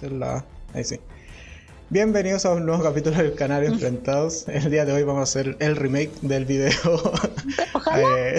[0.00, 0.44] la...
[0.72, 0.98] Ahí sí.
[1.90, 4.48] Bienvenidos a un nuevo capítulo del canal Enfrentados.
[4.48, 6.70] El día de hoy vamos a hacer el remake del video.
[7.94, 8.36] Eh,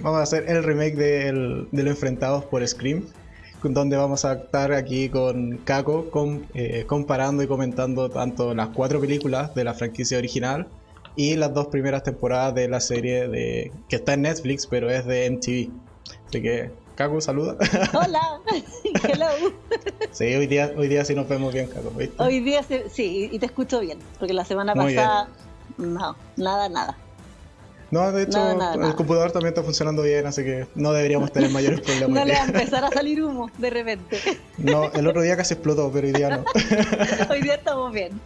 [0.02, 3.04] vamos a hacer el remake del, de los Enfrentados por Scream,
[3.64, 6.06] donde vamos a estar aquí con Kako
[6.54, 10.68] eh, comparando y comentando tanto las cuatro películas de la franquicia original
[11.16, 15.04] y las dos primeras temporadas de la serie de que está en Netflix, pero es
[15.04, 15.72] de MTV.
[16.28, 17.56] Así que Caco, saluda.
[17.92, 18.40] Hola,
[19.04, 19.26] hello.
[20.12, 21.92] Sí, hoy día, hoy día sí nos vemos bien, Caco.
[22.16, 25.28] Hoy día sí, y te escucho bien, porque la semana pasada,
[25.76, 26.96] no, nada, nada.
[27.90, 31.82] No, de hecho, el computador también está funcionando bien, así que no deberíamos tener mayores
[31.82, 32.08] problemas.
[32.08, 34.18] no le va a empezar a salir humo de repente.
[34.56, 36.44] No, el otro día casi explotó, pero hoy día no.
[37.30, 38.18] hoy día estamos bien.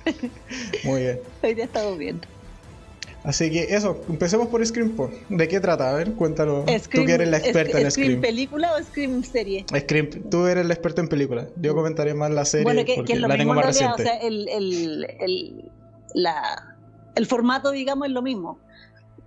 [0.84, 1.20] Muy bien.
[1.42, 2.20] Hoy día estamos bien.
[3.22, 4.96] Así que eso, empecemos por Scream.
[5.28, 5.90] ¿De qué trata?
[5.90, 6.64] A ver, cuéntalo.
[6.64, 8.12] tú que eres la experta en Scream.
[8.12, 9.66] ¿Scream película o Scream serie?
[9.78, 11.48] Scream, tú eres la experta en película.
[11.56, 14.02] Yo comentaré más la serie bueno, que, porque es lo la mismo tengo más reciente.
[14.02, 15.70] O sea, el, el, el,
[16.14, 16.76] la,
[17.14, 18.58] el, formato, digamos, es lo mismo.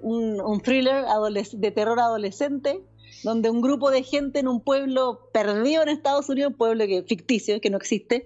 [0.02, 1.05] Un, un thriller
[1.53, 2.81] de terror adolescente
[3.23, 7.03] donde un grupo de gente en un pueblo perdido en Estados Unidos, un pueblo que
[7.03, 8.25] ficticio, que no existe,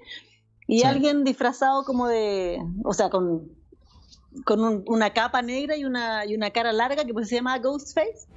[0.68, 3.52] y alguien disfrazado como de, o sea, con
[4.46, 8.28] con una capa negra y una, y una cara larga que pues se llama Ghostface,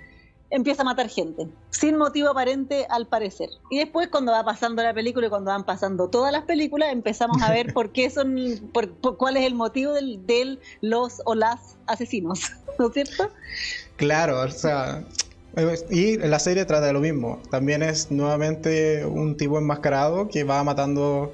[0.50, 3.48] empieza a matar gente, sin motivo aparente al parecer.
[3.70, 7.40] Y después cuando va pasando la película y cuando van pasando todas las películas, empezamos
[7.42, 8.36] a ver por qué son,
[8.72, 13.30] por, cuál es el motivo del, del, los o las asesinos, ¿no es cierto?
[13.96, 15.04] Claro, o sea,
[15.90, 17.40] y la serie trata de lo mismo.
[17.50, 21.32] También es nuevamente un tipo enmascarado que va matando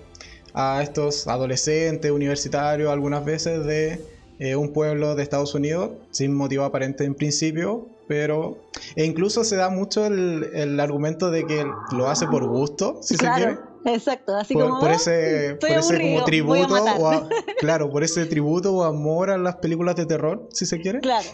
[0.55, 6.65] a estos adolescentes, universitarios, algunas veces de eh, un pueblo de Estados Unidos, sin motivo
[6.65, 8.59] aparente en principio, pero
[8.95, 13.29] e incluso se da mucho el, argumento de que lo hace por gusto, si se
[13.35, 13.59] quiere.
[13.85, 17.29] Exacto, así por, como por ese, por ese como tributo o
[17.61, 21.01] claro, por ese tributo o amor a las películas de terror, si se quiere.
[21.01, 21.29] Claro.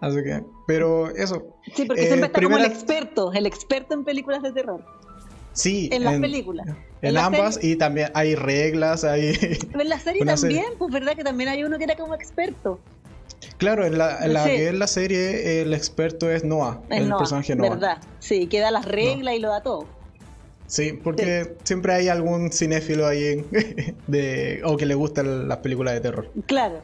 [0.00, 1.56] Así que, pero eso.
[1.74, 4.84] Sí, porque siempre eh, está como el experto, el experto en películas de terror.
[5.52, 5.88] Sí.
[5.92, 6.66] En las películas.
[7.02, 9.36] En, ambas y también hay reglas, hay...
[9.72, 12.80] en la serie también, pues verdad que también hay uno que era como experto.
[13.58, 17.70] Claro, en la, que es la serie el experto es Noah, el personaje Noah.
[17.70, 19.86] verdad, sí, que da las reglas y lo da todo.
[20.68, 23.44] Sí, porque siempre hay algún cinéfilo ahí
[24.06, 26.30] de, o que le gustan las películas de terror.
[26.46, 26.80] Claro.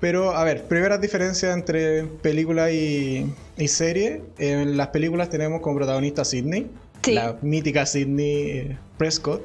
[0.00, 4.22] Pero, a ver, primera diferencia entre película y, y serie.
[4.38, 6.70] En las películas tenemos como protagonista a Sidney,
[7.14, 9.42] la mítica Sidney eh, Prescott.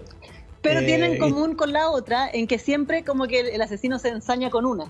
[0.62, 3.98] Pero tiene en eh, común con la otra en que siempre como que el asesino
[3.98, 4.86] se ensaña con una.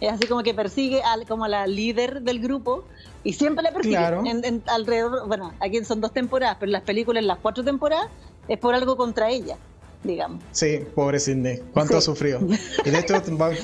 [0.00, 2.84] Es así como que persigue al, como a la líder del grupo
[3.22, 5.26] y siempre le persigue en, alrededor.
[5.26, 8.08] Bueno, aquí son dos temporadas, pero en las películas, en las cuatro temporadas,
[8.48, 9.56] es por algo contra ella,
[10.02, 10.42] digamos.
[10.50, 11.62] Sí, pobre Sidney.
[11.72, 12.40] ¿Cuánto ha sufrido?
[12.84, 13.14] Y de hecho,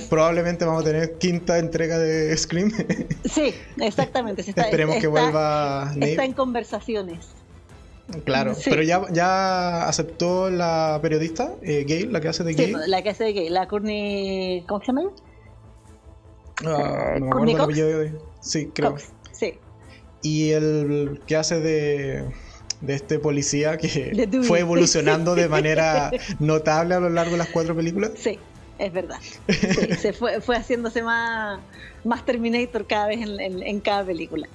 [0.09, 2.73] probablemente vamos a tener quinta entrega de Scream.
[3.31, 4.41] Sí, exactamente.
[4.47, 5.93] Esperemos que vuelva.
[6.01, 7.40] Está en conversaciones.
[8.25, 12.67] Claro, pero ya, ya aceptó la periodista eh, gay, la que hace de gay.
[12.67, 14.65] Sí, la que hace de gay, la Courtney.
[14.67, 15.03] ¿Cómo se llama?
[16.65, 18.97] Ah, no me acuerdo el Sí, creo.
[19.33, 19.55] sí.
[20.23, 22.25] Y el que hace de,
[22.81, 27.75] de este policía que fue evolucionando de manera notable a lo largo de las cuatro
[27.75, 28.13] películas.
[28.17, 28.39] Sí,
[28.79, 29.19] es verdad.
[29.99, 31.61] se fue, fue haciéndose más,
[32.05, 34.49] más Terminator cada vez en, en, cada película.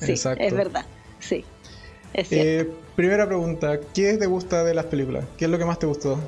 [0.00, 0.42] Sí, Exacto.
[0.42, 0.86] es verdad.
[1.20, 1.44] Sí.
[2.30, 5.24] Eh, primera pregunta, ¿qué te gusta de las películas?
[5.36, 6.18] ¿Qué es lo que más te gustó?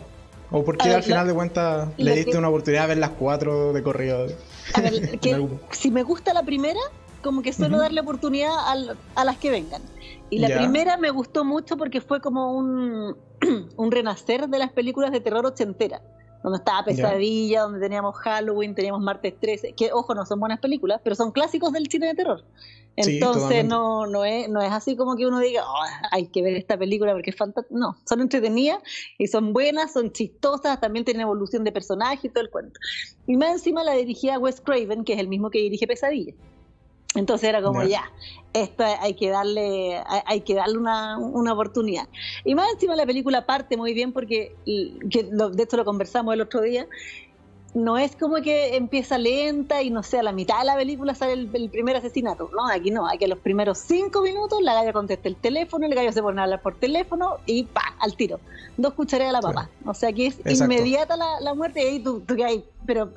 [0.50, 3.72] ¿O por qué al final de cuentas le diste una oportunidad de ver las cuatro
[3.72, 4.26] de corrido?
[4.74, 4.92] A ver,
[5.70, 6.80] si me gusta la primera,
[7.22, 8.52] como que suelo darle oportunidad
[9.14, 9.82] a las que vengan.
[10.30, 13.16] Y la primera me gustó mucho porque fue como un,
[13.76, 16.02] un renacer de las películas de terror ochentera
[16.46, 21.00] donde estaba Pesadilla, donde teníamos Halloween, teníamos Martes 13, que ojo, no son buenas películas,
[21.02, 22.44] pero son clásicos del cine de terror.
[22.94, 26.54] Entonces no, no, es, no es así como que uno diga, oh, hay que ver
[26.54, 27.76] esta película porque es fantástica.
[27.76, 28.80] No, son entretenidas
[29.18, 32.78] y son buenas, son chistosas, también tienen evolución de personaje y todo el cuento.
[33.26, 36.32] Y más encima la dirigía Wes Craven, que es el mismo que dirige Pesadilla.
[37.14, 38.10] Entonces era como, ya,
[38.52, 42.08] esto hay que darle, hay, que darle una, una, oportunidad.
[42.44, 46.42] Y más encima la película parte muy bien porque, que de esto lo conversamos el
[46.42, 46.86] otro día,
[47.76, 51.14] no es como que empieza lenta y no sé, a la mitad de la película
[51.14, 52.48] sale el, primer asesinato.
[52.56, 55.94] No, aquí no, aquí a los primeros cinco minutos la galla contesta el teléfono, el
[55.94, 58.40] gallo se pone a hablar por teléfono y pa, al tiro.
[58.78, 59.70] Dos cucharadas a la papa.
[59.84, 63.10] O sea, aquí es inmediata la, la, muerte y ahí tú, tú hay, pero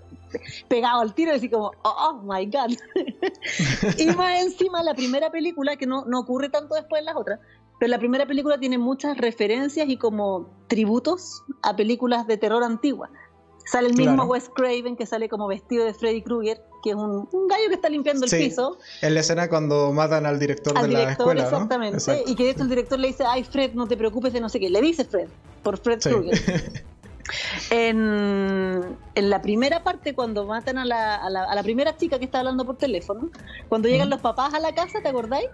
[0.68, 2.72] pegado al tiro así como, oh, my god.
[3.98, 7.40] y más encima la primera película, que no, no ocurre tanto después en las otras,
[7.80, 13.10] pero la primera película tiene muchas referencias y como tributos a películas de terror antiguas.
[13.66, 17.28] Sale el mismo Wes Craven que sale como vestido de Freddy Krueger, que es un,
[17.48, 18.80] gallo que está limpiando el piso.
[19.02, 21.44] En la escena cuando matan al director de la escuela.
[21.44, 22.24] Exactamente.
[22.25, 24.50] Y que de hecho el director le dice, ay Fred, no te preocupes de no
[24.50, 24.72] sé qué.
[24.72, 25.28] Le dice Fred,
[25.62, 26.84] por Fred Krueger.
[27.70, 32.66] en, la primera parte, cuando matan a la, a la, primera chica que está hablando
[32.66, 33.30] por teléfono,
[33.68, 35.50] cuando llegan los papás a la casa, ¿te acordáis?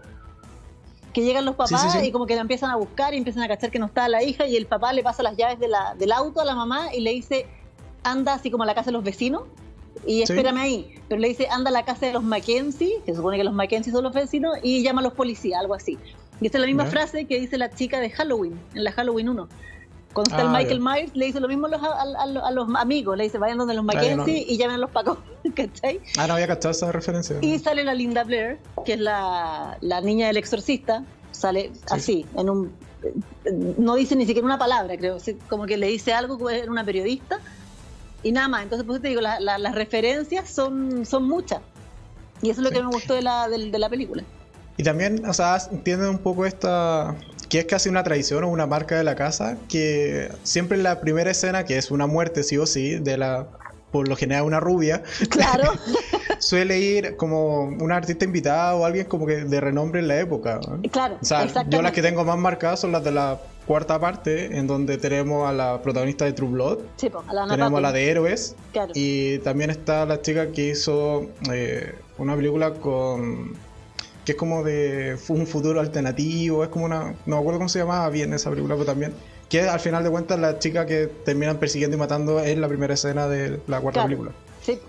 [1.13, 3.71] que llegan los papás y como que la empiezan a buscar y empiezan a cachar
[3.71, 6.11] que no está la hija y el papá le pasa las llaves de la, del
[6.11, 7.45] auto a la mamá y le dice,
[8.03, 9.43] anda así como a la casa de los vecinos
[10.05, 10.95] y espérame ahí.
[11.07, 13.53] Pero le dice, anda a la casa de los Mackenzie, que se supone que los
[13.53, 15.97] Mackenzie son los vecinos, y llama a los policías, algo así.
[16.41, 19.29] Y esta es la misma frase que dice la chica de Halloween, en la Halloween
[19.29, 19.47] 1.
[20.15, 23.17] Cuando está el ah, Michael Myers, le dice lo mismo a los, a, los amigos,
[23.17, 25.17] le dice, vayan donde los Mackenzie y llamen a los pacos,
[25.55, 25.99] ¿cachai?
[26.17, 27.35] Ah, no había cachado esa referencia.
[27.41, 32.49] Y sale la Linda Blair, que es la, la niña del exorcista, sale así, en
[32.49, 32.71] un...
[33.77, 35.17] No dice ni siquiera una palabra, creo,
[35.49, 37.39] como que le dice algo era una periodista
[38.23, 38.63] y nada más.
[38.63, 41.59] Entonces, pues te digo, las referencias son, son muchas.
[42.41, 44.23] Y eso es lo que me gustó de la, de, la película.
[44.77, 47.15] Y también, o sea, entienden un poco esta,
[47.49, 51.01] que es casi una tradición o una marca de la casa, que siempre en la
[51.01, 53.47] primera escena, que es una muerte sí o sí, de la
[53.91, 55.71] por lo general una rubia, claro.
[56.39, 60.59] suele ir como una artista invitada o alguien como que de renombre en la época.
[60.91, 61.17] Claro.
[61.21, 64.67] O sea, yo las que tengo más marcadas son las de la cuarta parte, en
[64.67, 68.09] donde tenemos a la protagonista de True Blood, sí, a la tenemos a la de
[68.11, 68.55] Héroes,
[68.93, 73.53] y también está la chica que hizo eh, una película con
[74.25, 77.79] que es como de un futuro alternativo, es como una, no me acuerdo cómo se
[77.79, 79.13] llamaba bien esa película, pero también
[79.49, 82.95] que al final de cuentas la chica que terminan persiguiendo y matando es la primera
[82.95, 84.31] escena de la cuarta película.
[84.61, 84.79] Sí,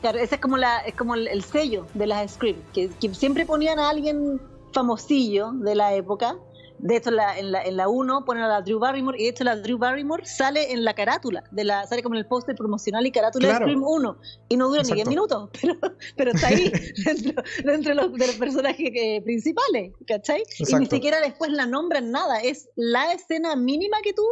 [0.00, 3.78] claro, ese es como, la, es como el, sello de las que, que, siempre ponían
[3.78, 4.40] a alguien
[4.72, 6.36] famosillo de la época
[6.78, 9.24] de hecho, en la, en la, en la 1 ponen a la Drew Barrymore y
[9.24, 12.26] de hecho la Drew Barrymore sale en la carátula, de la, sale como en el
[12.26, 15.74] póster promocional y carátula de Scream 1 y no dura ni 10 minutos, pero,
[16.16, 16.72] pero está ahí
[17.04, 20.42] dentro, dentro de, los, de, los, personajes eh, principales, ¿cachai?
[20.58, 24.28] Y ni siquiera después la nombran nada, es la escena mínima que tuvo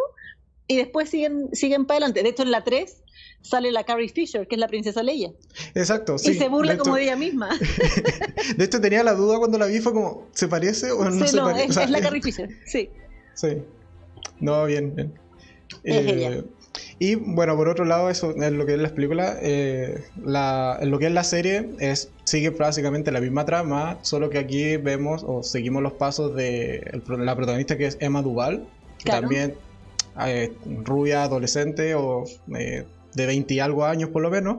[0.69, 2.23] y después siguen, siguen para adelante.
[2.23, 3.03] De hecho, en la 3
[3.47, 5.33] sale la Carrie Fisher, que es la princesa Leia.
[5.75, 6.33] Exacto, sí.
[6.33, 7.49] Y se burla como de ella misma.
[8.57, 11.39] de hecho, tenía la duda cuando la vi, fue como, ¿se parece o no se
[11.39, 11.65] parece?
[11.67, 12.91] Es, es la Carrie Fisher, sí.
[13.35, 13.63] Sí.
[14.41, 15.15] No, bien, bien.
[15.85, 16.43] Eh,
[16.99, 20.91] y bueno, por otro lado, eso en lo que es las películas, eh, la, en
[20.91, 25.23] lo que es la serie, es, sigue básicamente la misma trama, solo que aquí vemos
[25.27, 28.67] o seguimos los pasos de la protagonista que es Emma Duval,
[29.05, 29.55] también
[30.25, 30.53] eh,
[30.85, 32.25] rubia, adolescente o
[32.57, 32.85] eh,
[33.17, 34.59] de 20 y algo años por lo menos,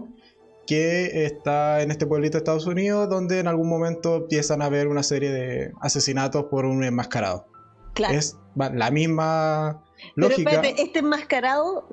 [0.65, 4.87] que está en este pueblito de Estados Unidos donde en algún momento empiezan a haber
[4.87, 7.47] una serie de asesinatos por un enmascarado.
[7.93, 8.13] Claro.
[8.13, 9.83] Es la misma
[10.15, 10.61] lógica.
[10.61, 11.87] Pero este enmascarado,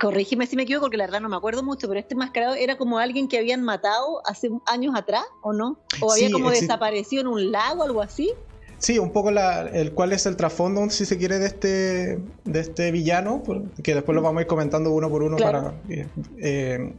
[0.00, 2.76] corrígeme si me equivoco porque la verdad no me acuerdo mucho, pero este enmascarado era
[2.76, 5.78] como alguien que habían matado hace años atrás, ¿o no?
[6.00, 8.32] ¿O había como desaparecido en un lago o algo así?
[8.80, 12.60] Sí, un poco la, el cuál es el trasfondo, si se quiere, de este, de
[12.60, 13.42] este villano,
[13.82, 15.74] que después lo vamos a ir comentando uno por uno para.
[15.90, 16.06] Eh,
[16.38, 16.92] eh,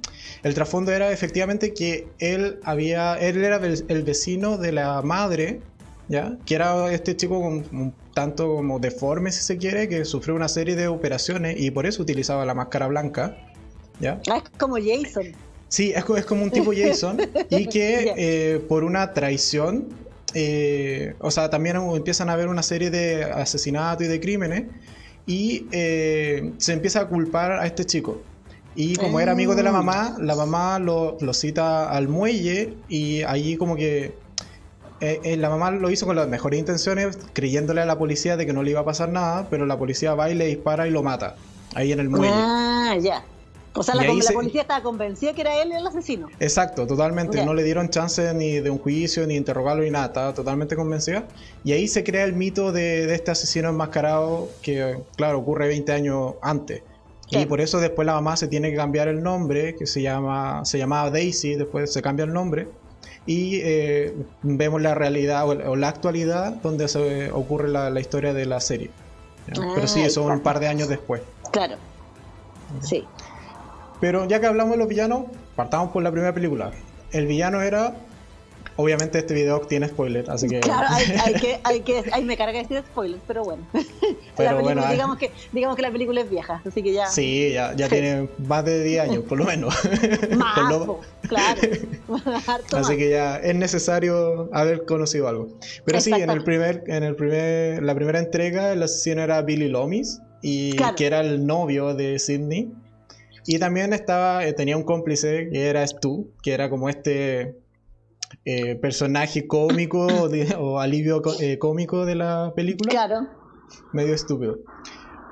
[0.43, 3.15] el trasfondo era efectivamente que él había.
[3.15, 5.61] él era el, vecino de la madre,
[6.07, 6.37] ¿ya?
[6.45, 10.49] Que era este chico con un tanto como deforme, si se quiere, que sufrió una
[10.49, 13.35] serie de operaciones y por eso utilizaba la máscara blanca.
[13.99, 14.21] ¿Ya?
[14.29, 15.33] Ah, es como Jason.
[15.67, 17.17] Sí, es, es como un tipo Jason
[17.49, 19.87] y que eh, por una traición
[20.33, 24.65] eh, o sea, también empiezan a haber una serie de asesinatos y de crímenes
[25.25, 28.21] y eh, se empieza a culpar a este chico.
[28.73, 33.57] Y como era amigo de la mamá, la mamá lo, cita al muelle y allí
[33.57, 34.13] como que
[35.01, 38.53] eh, la mamá lo hizo con las mejores intenciones, creyéndole a la policía de que
[38.53, 41.03] no le iba a pasar nada, pero la policía va y le dispara y lo
[41.03, 41.35] mata,
[41.75, 42.31] ahí en el muelle.
[42.33, 43.25] Ah, ya.
[43.73, 46.27] O sea, la, policía estaba convencida que era él el asesino.
[46.39, 47.45] Exacto, totalmente.
[47.45, 50.07] No le dieron chance ni de un juicio, ni interrogarlo, ni nada.
[50.07, 51.25] Estaba totalmente convencida.
[51.63, 56.33] Y ahí se crea el mito de, este asesino enmascarado que, claro, ocurre 20 años
[56.41, 56.83] antes.
[57.29, 60.65] Y por eso después la mamá se tiene que cambiar el nombre, que se llama
[60.65, 62.67] se llamaba Daisy, después se cambia el nombre.
[63.25, 68.59] Y eh, vemos la realidad o, la actualidad donde se ocurre la, historia de la
[68.59, 68.91] serie.
[69.45, 71.21] Pero sí, eso ah, un par de años después.
[71.51, 71.75] Claro.
[72.81, 73.05] Sí.
[74.01, 76.71] Pero ya que hablamos de los villanos, partamos por la primera película.
[77.11, 77.93] El villano era
[78.77, 80.59] Obviamente este video tiene spoilers, así que...
[80.61, 82.03] Claro, hay, que, hay que...
[82.13, 83.67] Ahí me carga decir spoilers, pero bueno.
[84.37, 87.07] Pero bueno digamos, que, digamos que la película es vieja, así que ya...
[87.07, 89.75] Sí, ya, ya tiene más de 10 años, por lo menos.
[90.35, 90.55] Más,
[91.27, 91.61] claro.
[92.73, 95.49] así que ya es necesario haber conocido algo.
[95.85, 99.67] Pero sí, en el primer, en el primer, la primera entrega el asesino era Billy
[99.67, 102.71] Lomis, y que era el novio de Sidney.
[103.45, 107.57] Y también estaba, eh, tenía un cómplice que era Stu, que era como este
[108.45, 110.07] eh, personaje cómico
[110.59, 112.89] o alivio eh, cómico de la película.
[112.89, 113.27] Claro.
[113.93, 114.59] Medio estúpido.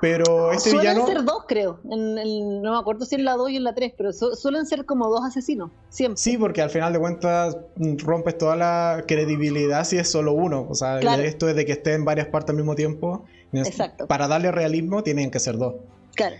[0.00, 1.06] Pero este suelen villano.
[1.06, 1.78] ser dos, creo.
[1.84, 5.08] no me acuerdo si en la 2 y en la 3, pero suelen ser como
[5.10, 6.16] dos asesinos, siempre.
[6.16, 10.66] Sí, porque al final de cuentas mm, rompes toda la credibilidad si es solo uno.
[10.70, 13.26] O sea, esto es de que esté en varias partes al mismo tiempo.
[13.52, 14.06] Exacto.
[14.06, 15.74] Para darle realismo tienen que ser dos.
[16.14, 16.36] Claro.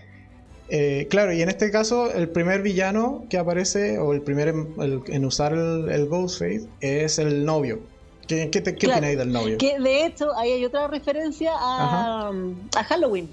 [0.73, 5.25] Eh, claro, y en este caso, el primer villano que aparece, o el primer en,
[5.25, 7.81] usar el, el Ghostface, es el novio.
[8.25, 9.57] ¿Qué, qué, opináis del novio?
[9.57, 12.31] Que de hecho, ahí hay otra referencia a,
[12.77, 13.29] a Halloween.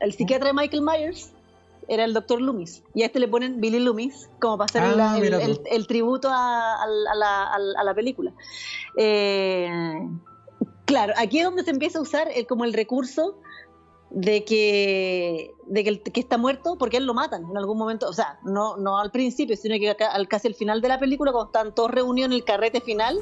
[0.00, 1.30] El psiquiatra de Michael Myers
[1.88, 2.82] era el doctor Loomis.
[2.94, 5.18] Y a este le ponen Billy Loomis, como para hacer ah,
[5.70, 6.86] el, tributo a,
[7.84, 8.32] la, película.
[8.96, 9.68] Eh,
[10.86, 13.38] claro, aquí es donde se empieza a usar como el recurso
[14.10, 18.08] de que, de que el que está muerto porque él lo matan en algún momento,
[18.08, 21.32] o sea, no, no al principio, sino que al, casi al final de la película,
[21.32, 23.20] cuando están todos reunidos en el carrete final,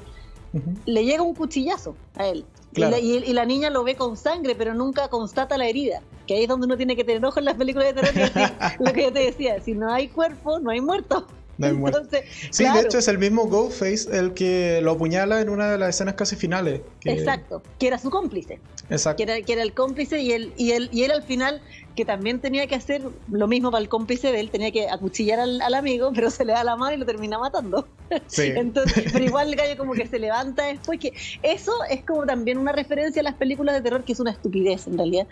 [0.87, 2.45] le llega un cuchillazo a él.
[2.73, 6.03] Y, la, niña lo ve con sangre, pero nunca constata la herida.
[6.27, 8.31] Que ahí es donde uno tiene que tener ojo en las películas de terror.
[8.79, 11.27] lo que yo te decía, si no hay cuerpo, no hay muerto.
[12.51, 15.91] sí, de hecho es el mismo Ghostface el que lo apuñala en una de las
[15.91, 16.83] escenas casi finales.
[17.05, 18.61] Exacto, que era su cómplice.
[18.91, 19.25] Exacto.
[19.25, 21.61] Que era, el cómplice y él, y, él, y él al final,
[21.97, 25.41] que también tenía que hacer lo mismo para el cómplice de él, tenía que acuchillar
[25.41, 27.89] al, amigo, pero se le da la mano y lo termina matando.
[28.27, 28.53] Sí.
[28.57, 32.59] Entonces, pero igual el gallo como que se levanta después, que eso es como también
[32.59, 35.27] una referencia a las películas de terror, que es una estupidez en realidad.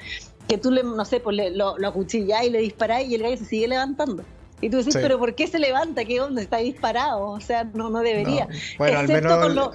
[0.49, 3.37] Que tú le, no sé, pues lo, lo acuchillás y le disparás y el gallo
[3.37, 4.25] se sigue levantando.
[4.61, 6.05] Y tú decís, pero ¿por qué se levanta?
[6.05, 6.41] ¿Qué onda?
[6.41, 7.29] Está disparado.
[7.31, 8.49] O sea, no, no debería.
[8.79, 9.37] Bueno, al menos...
[9.37, 9.69] con los,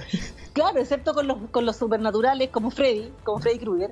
[0.53, 3.91] claro, excepto con los, con los supernaturales como Freddy, como Freddy Krueger.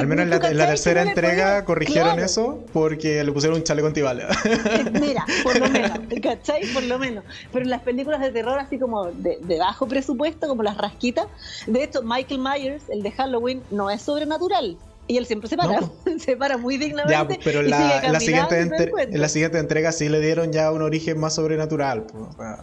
[0.00, 4.34] Al menos en la, tercera entrega corrigieron eso porque le pusieron un chaleco antibalas.
[4.46, 6.66] Eh, mira, por lo menos, ¿cachai?
[6.72, 7.24] Por lo menos.
[7.52, 11.26] Pero en las películas de terror así como de, de, bajo presupuesto, como las rasquitas,
[11.66, 15.80] de hecho Michael Myers, el de Halloween, no es sobrenatural y él siempre se para,
[16.18, 17.34] se para muy dignamente.
[17.34, 21.18] Ya, pero en la, siguiente en la siguiente entrega sí le dieron ya un origen
[21.18, 22.06] más sobrenatural.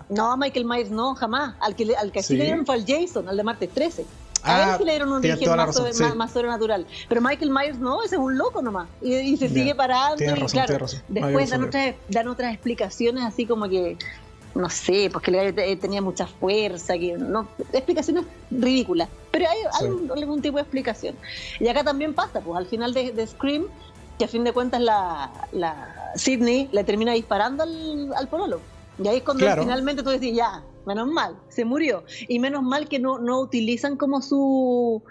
[0.10, 1.56] No, Michael Myers no, jamás.
[1.60, 2.38] Al que, al que sí.
[2.38, 4.06] le dieron fue al Jason, al de martes 13.
[4.42, 6.88] A ah, él sí le dieron un origen más, sobrenatural.
[7.10, 8.88] Pero Michael Myers no, ese es un loco nomás.
[9.02, 10.24] Y, se sigue parando.
[10.24, 13.98] y claro, después dan otras, dan otras explicaciones así como que
[14.56, 19.58] no sé, porque le tenía mucha fuerza, que no, explicaciones ridículas, pero hay,
[20.16, 21.16] algún, tipo de explicación.
[21.60, 23.66] Y acá también pasa, pues al final de, Scream,
[24.18, 28.60] que a fin de cuentas la, la Sidney le termina disparando al, al pololo.
[29.02, 32.04] Y ahí es cuando finalmente tú decís, ya, menos mal, se murió.
[32.28, 35.02] Y menos mal que no, no utilizan como su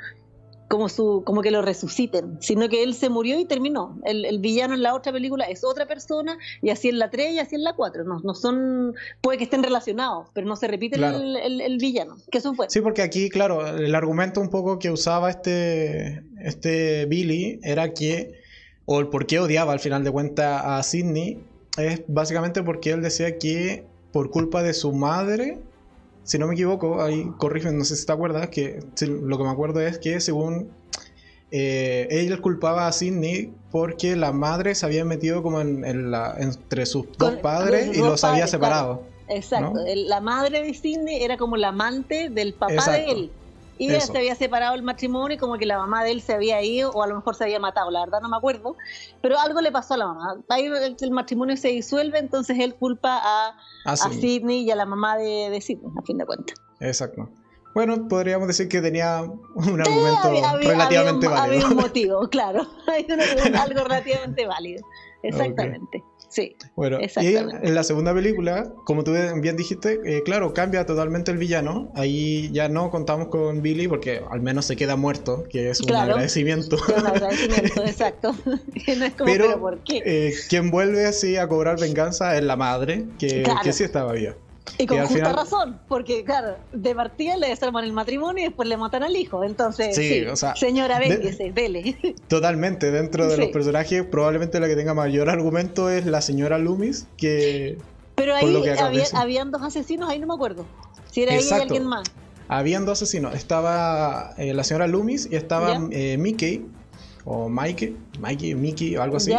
[0.69, 3.99] como su como que lo resuciten, sino que él se murió y terminó.
[4.05, 7.39] El, villano en la otra película es otra persona y así en la 3 y
[7.39, 8.05] así en la 4.
[8.05, 12.17] No, no son, puede que estén relacionados, pero no se repite el, villano.
[12.31, 12.67] Que eso fue.
[12.69, 18.41] Sí, porque aquí, claro, el argumento un poco que usaba este, este Billy era que,
[18.85, 21.43] o el por qué odiaba al final de cuentas a Sidney,
[21.79, 25.59] es básicamente porque él decía que por culpa de su madre
[26.29, 29.49] si no me equivoco, ahí corrigen, no sé si te acuerdas, que lo que me
[29.49, 30.69] acuerdo es que según
[31.51, 36.85] eh, él culpaba a Sidney porque la madre se había metido como en, la, entre
[36.85, 39.05] sus dos padres y los había separado.
[39.29, 43.31] Exacto, la madre de Sidney era como la amante del papá de él.
[43.79, 46.35] Y ella se había separado el matrimonio y como que la mamá de él se
[46.35, 48.77] había ido o a lo mejor se había matado, la verdad no me acuerdo,
[49.23, 50.37] pero algo le pasó a la mamá.
[50.49, 55.17] Ahí el, matrimonio se disuelve, entonces él culpa a, a, Sidney y a la mamá
[55.17, 56.57] de, de Sidney, a fin de cuentas.
[56.81, 57.29] Exacto.
[57.75, 61.67] Bueno, podríamos decir que tenía un argumento relativamente válido.
[61.67, 62.67] Había un motivo, claro.
[62.87, 63.07] Hay
[63.55, 64.85] algo relativamente válido.
[65.23, 66.03] Exactamente.
[66.29, 66.57] Sí.
[66.77, 71.39] Bueno, y en la segunda película, como tú bien dijiste, eh, claro, cambia totalmente el
[71.39, 71.91] villano.
[71.95, 75.95] Ahí ya no contamos con Billy porque al menos se queda muerto, que es un
[75.95, 76.77] agradecimiento.
[76.97, 78.37] un agradecimiento, exacto.
[79.25, 80.03] pero, ¿por qué?
[80.05, 84.35] Eh, quien vuelve así a cobrar venganza es la madre, que, que sí estaba viva.
[84.77, 88.77] Y con justa razón, porque claro, de partida le desarman el matrimonio y después le
[88.77, 89.45] matan al hijo.
[89.45, 90.25] Entonces, sí,
[90.57, 91.97] señora, véngese, vele.
[92.29, 97.07] Totalmente, dentro de los personajes, probablemente la que tenga mayor argumento es la señora Loomis,
[97.17, 97.79] que...
[98.15, 100.67] Pero ahí había, habían dos asesinos, ahí no me acuerdo.
[101.11, 102.11] Si era ella y alguien más.
[102.49, 103.35] habían dos asesinos.
[103.35, 106.67] Estaba eh, la señora Loomis y estaba eh, Mickey,
[107.25, 109.33] o Mike, Mikey, Mickey o algo así,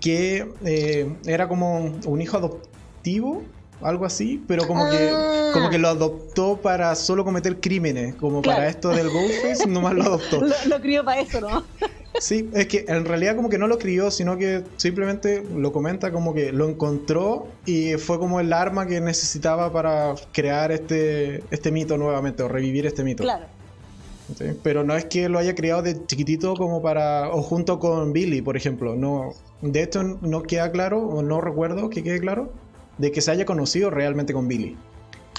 [0.00, 3.42] que eh, era como un hijo adoptivo,
[3.84, 5.50] algo así, pero como que ah.
[5.52, 10.02] como que lo adoptó para solo cometer crímenes, como para esto del Ghostface, nomás lo
[10.04, 10.40] adoptó.
[10.40, 11.64] lo, lo crió para eso, ¿no?
[12.20, 16.12] Sí, es que en realidad como que no lo crió, sino que simplemente lo comenta
[16.12, 21.70] como que lo encontró y fue como el arma que necesitaba para crear este, este
[21.70, 23.22] mito nuevamente o revivir este mito.
[23.22, 23.46] Claro.
[24.62, 27.30] Pero no es que lo haya criado de chiquitito como para...
[27.30, 28.94] o junto con Billy, por ejemplo.
[28.94, 32.52] No, de hecho no queda claro, o no recuerdo que quede claro,
[33.02, 34.76] de que se haya conocido realmente con Billy.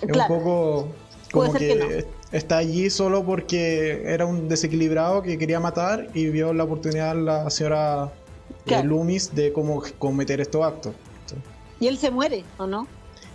[0.02, 0.90] Es un poco
[1.32, 6.66] como que, está allí solo porque era un desequilibrado que quería matar y vio la
[6.66, 8.12] oportunidad la señora
[8.66, 10.94] eh, Loomis de cómo cometer estos actos.
[11.80, 12.86] ¿Y él se muere o no?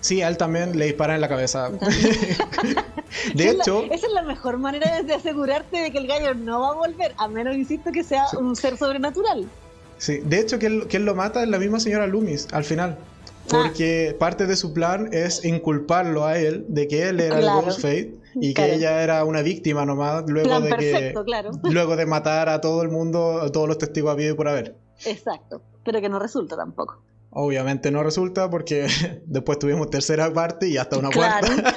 [0.00, 1.70] Sí, a él también le disparan en la cabeza.
[3.34, 3.84] de hecho...
[3.84, 7.14] esa es la mejor manera de asegurarte de que el gallo no va a volver,
[7.16, 9.48] a menos, insisto, que sea un ser sobrenatural.
[9.96, 12.98] Sí, de hecho, que él, lo mata es la misma señora Loomis, al final.
[13.48, 14.18] Porque ah.
[14.18, 18.54] parte de su plan es inculparlo a él de que él era el Ghostface y
[18.54, 21.14] que ella era una víctima nomás luego de que
[21.70, 24.76] luego de matar a todo el mundo, a todos los testigos habido y por haber.
[25.04, 27.02] Exacto, pero que no resulta tampoco.
[27.30, 28.86] Obviamente no resulta porque
[29.26, 31.48] después tuvimos tercera parte y hasta una cuarta.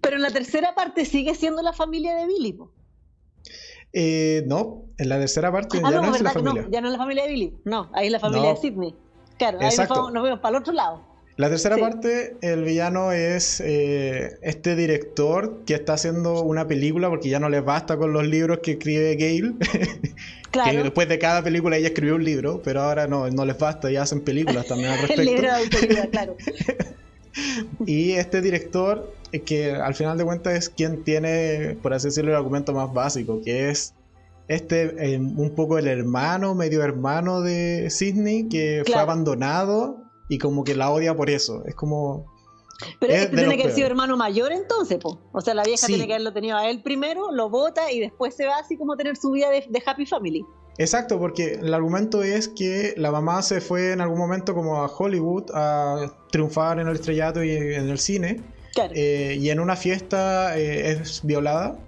[0.00, 2.58] pero en la tercera parte sigue siendo la familia de Billy.
[3.92, 6.66] Eh, no, en la tercera parte ah, ya no, es la familia.
[6.70, 8.94] ya no es la familia de Billy, no, ahí es la familia de Sidney.
[9.38, 11.02] Claro, ahí nos, vemos para el otro lado.
[11.36, 17.28] La tercera parte, el villano es eh, este director que está haciendo una película porque
[17.28, 19.56] ya no les basta con los libros que escribe Gail.
[20.50, 20.78] Claro.
[20.78, 23.90] que después de cada película ella escribió un libro, pero ahora no, no les basta,
[23.90, 25.20] ya hacen películas también al respecto.
[25.20, 26.36] el libro de claro.
[27.86, 32.30] y este director, eh, que al final de cuentas es quien tiene, por así decirlo,
[32.30, 33.92] el argumento más básico, que es
[34.48, 40.64] este, eh, un poco el hermano, medio hermano de Sidney, que fue abandonado y como
[40.64, 41.64] que la odia por eso.
[41.66, 42.26] Es como.
[43.00, 45.20] Pero este tiene que haber sido hermano mayor entonces, po.
[45.32, 48.34] O sea, la vieja tiene que haberlo tenido a él primero, lo vota y después
[48.34, 50.44] se va así como tener su vida de, Happy Family.
[50.78, 54.86] Exacto, porque el argumento es que la mamá se fue en algún momento como a
[54.86, 58.40] Hollywood a triunfar en el estrellato y en el cine.
[58.94, 61.78] Eh, y en una fiesta eh, es violada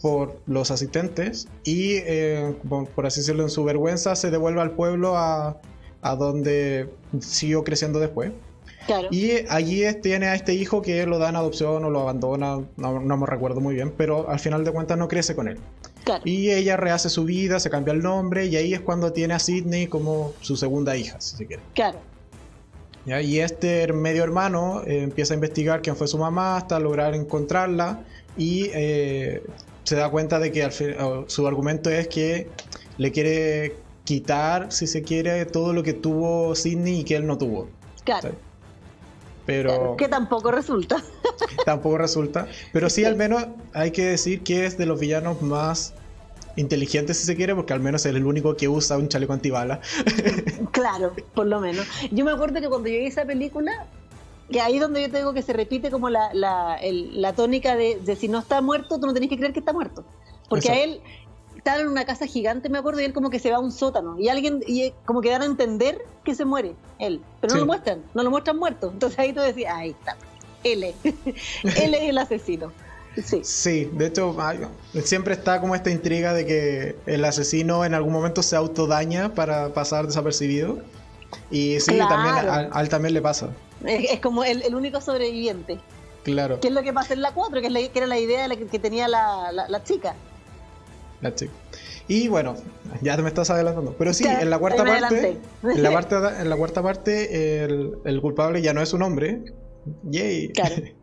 [0.00, 2.54] por los asistentes y, eh,
[2.94, 5.60] por así decirlo, en su vergüenza se devuelve al pueblo a,
[6.02, 6.88] a donde
[7.20, 8.32] siguió creciendo después.
[9.10, 13.16] Y allí tiene a este hijo que lo da en adopción o lo abandona, no,
[13.16, 15.58] me recuerdo muy bien, pero al final de cuentas no crece con él.
[16.24, 19.38] Y ella rehace su vida, se cambia el nombre y ahí es cuando tiene a
[19.38, 21.62] Sidney como su segunda hija, si se quiere.
[21.74, 21.98] Claro.
[23.06, 28.04] Y este medio hermano eh, empieza a investigar quién fue su mamá hasta lograr encontrarla
[28.36, 29.42] y eh,
[29.90, 30.70] se da cuenta de que
[31.26, 32.48] su argumento es que
[32.96, 33.74] le quiere
[34.04, 37.68] quitar, si se quiere, todo lo que tuvo Sidney y que él no tuvo.
[38.04, 38.30] Claro.
[39.46, 39.96] Pero.
[39.96, 41.02] que tampoco resulta.
[41.66, 42.46] tampoco resulta.
[42.72, 45.92] Pero sí, al menos hay que decir que es de los villanos más
[46.54, 49.80] inteligentes, si se quiere, porque al menos es el único que usa un chaleco antibala.
[50.70, 51.84] claro, por lo menos.
[52.12, 53.88] Yo me acuerdo que cuando yo vi esa película,
[54.50, 58.28] que ahí donde yo te digo que se repite como la, la, tónica de, si
[58.28, 60.04] no está muerto, tú no tenés que creer que está muerto.
[60.48, 61.00] Porque a él,
[61.56, 63.70] están en una casa gigante, me acuerdo, y él como que se va a un
[63.70, 64.18] sótano.
[64.18, 67.20] Y alguien, y como que dan a entender que se muere él.
[67.40, 68.90] Pero no lo muestran, no lo muestran muerto.
[68.92, 70.16] Entonces ahí tú decías, ahí está,
[70.64, 70.94] él es.
[71.04, 72.72] él es el asesino.
[73.24, 73.40] Sí.
[73.42, 74.36] sí, de hecho,
[75.02, 79.74] siempre está como esta intriga de que el asesino en algún momento se autodaña para
[79.74, 80.78] pasar desapercibido.
[81.50, 83.50] Y sí, también a, él también le pasa.
[83.86, 85.78] Es, como el, único sobreviviente.
[86.22, 86.60] Claro.
[86.60, 87.60] ¿Qué es lo que pasa en la 4?
[87.60, 90.14] Que, es que era la idea que, que tenía la, la chica.
[92.08, 92.56] Y bueno,
[93.02, 93.94] ya te me estás adelantando.
[93.96, 98.62] Pero sí, en la cuarta parte, en la cuarta, en la cuarta parte, el, culpable
[98.62, 99.44] ya no es un hombre.
[100.04, 100.52] Yay.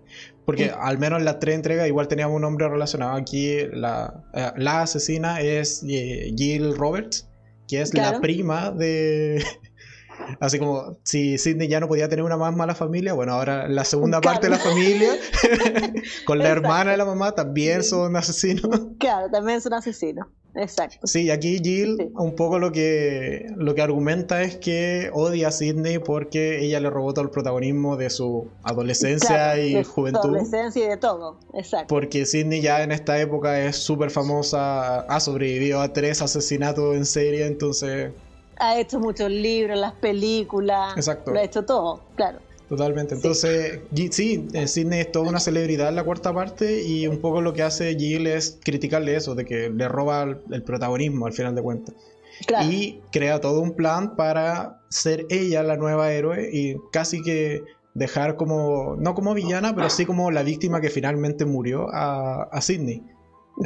[0.45, 3.15] Porque al menos en las tres entregas igual teníamos un hombre relacionado.
[3.15, 7.27] Aquí la, eh, la asesina es eh, Jill Roberts,
[7.67, 9.43] que es la prima de,
[10.39, 13.85] Así como si Sidney ya no podía tener una más mala familia, bueno, ahora la
[13.85, 15.11] segunda parte de la familia,
[16.25, 18.87] con la hermana de la mamá, también son asesinos.
[18.99, 20.27] Claro, también son asesinos.
[20.55, 21.05] Exacto.
[21.05, 25.99] Sí, aquí Jill un poco lo que, lo que argumenta es que odia a Sidney
[25.99, 30.29] porque ella le robó todo el protagonismo de su adolescencia y juventud.
[30.29, 31.87] adolescencia y de todo, exacto.
[31.87, 37.05] Porque Sidney ya en esta época es súper famosa, ha sobrevivido a tres asesinatos en
[37.05, 38.11] serie, entonces
[38.59, 41.31] ha hecho muchos libros, las películas, Exacto.
[41.31, 42.39] lo ha hecho todo, claro.
[42.69, 43.15] Totalmente.
[43.15, 43.79] Entonces,
[44.11, 47.53] sí, eh, Sidney es toda una celebridad en la cuarta parte y un poco lo
[47.53, 51.61] que hace Jill es criticarle eso, de que le roba el, protagonismo al final de
[51.61, 51.95] cuentas.
[52.69, 58.35] Y crea todo un plan para ser ella la nueva héroe y casi que dejar
[58.35, 63.01] como, no como villana, pero sí como la víctima que finalmente murió a, a Sidney.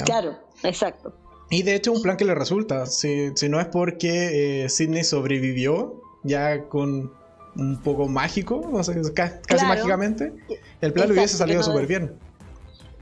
[0.06, 1.14] Claro, exacto.
[1.52, 5.04] Y de hecho un plan que le resulta, si, si no es porque eh, Sidney
[5.04, 7.12] sobrevivió ya con
[7.58, 8.72] un poco mágico,
[9.14, 10.34] casi mágicamente,
[10.80, 12.14] el plan le hubiese salido súper bien.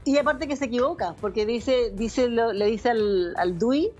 [0.04, 3.92] Y aparte que se equivoca, porque dice, dice le dice al, al Dewey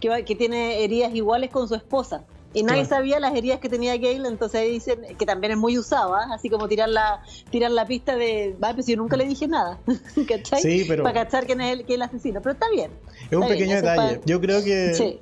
[0.00, 2.24] que, que tiene heridas iguales con su esposa.
[2.56, 6.22] Y nadie sabía las heridas que tenía Gale, entonces dicen que también es muy usada,
[6.22, 6.34] ¿ah?
[6.34, 9.78] así como tirar la, tirar la pista de, va, pues yo nunca le dije nada,
[10.26, 10.62] ¿cachai?
[10.62, 11.02] Sí, pero...
[11.02, 12.92] Para cachar quién es el, quién es el asesino, pero está bien.
[13.30, 15.20] Es un pequeño detalle, yo creo que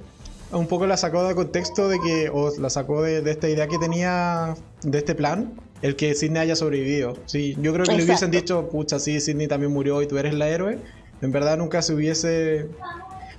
[0.52, 3.78] un poco la sacó de contexto de que, o la sacó de, esta idea que
[3.78, 7.14] tenía, de este plan, el que Sidney haya sobrevivido.
[7.26, 10.34] Sí, yo creo que le hubiesen dicho, pucha, sí, Sidney también murió y tú eres
[10.34, 10.78] la héroe.
[11.20, 12.68] En verdad nunca se hubiese...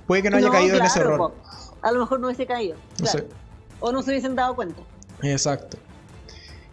[0.06, 1.32] Puede que no haya caído en ese error.
[1.80, 2.76] A lo mejor no hubiese caído.
[3.00, 3.24] No sé
[3.80, 4.80] o no se hubiesen dado cuenta.
[5.22, 5.78] Exacto.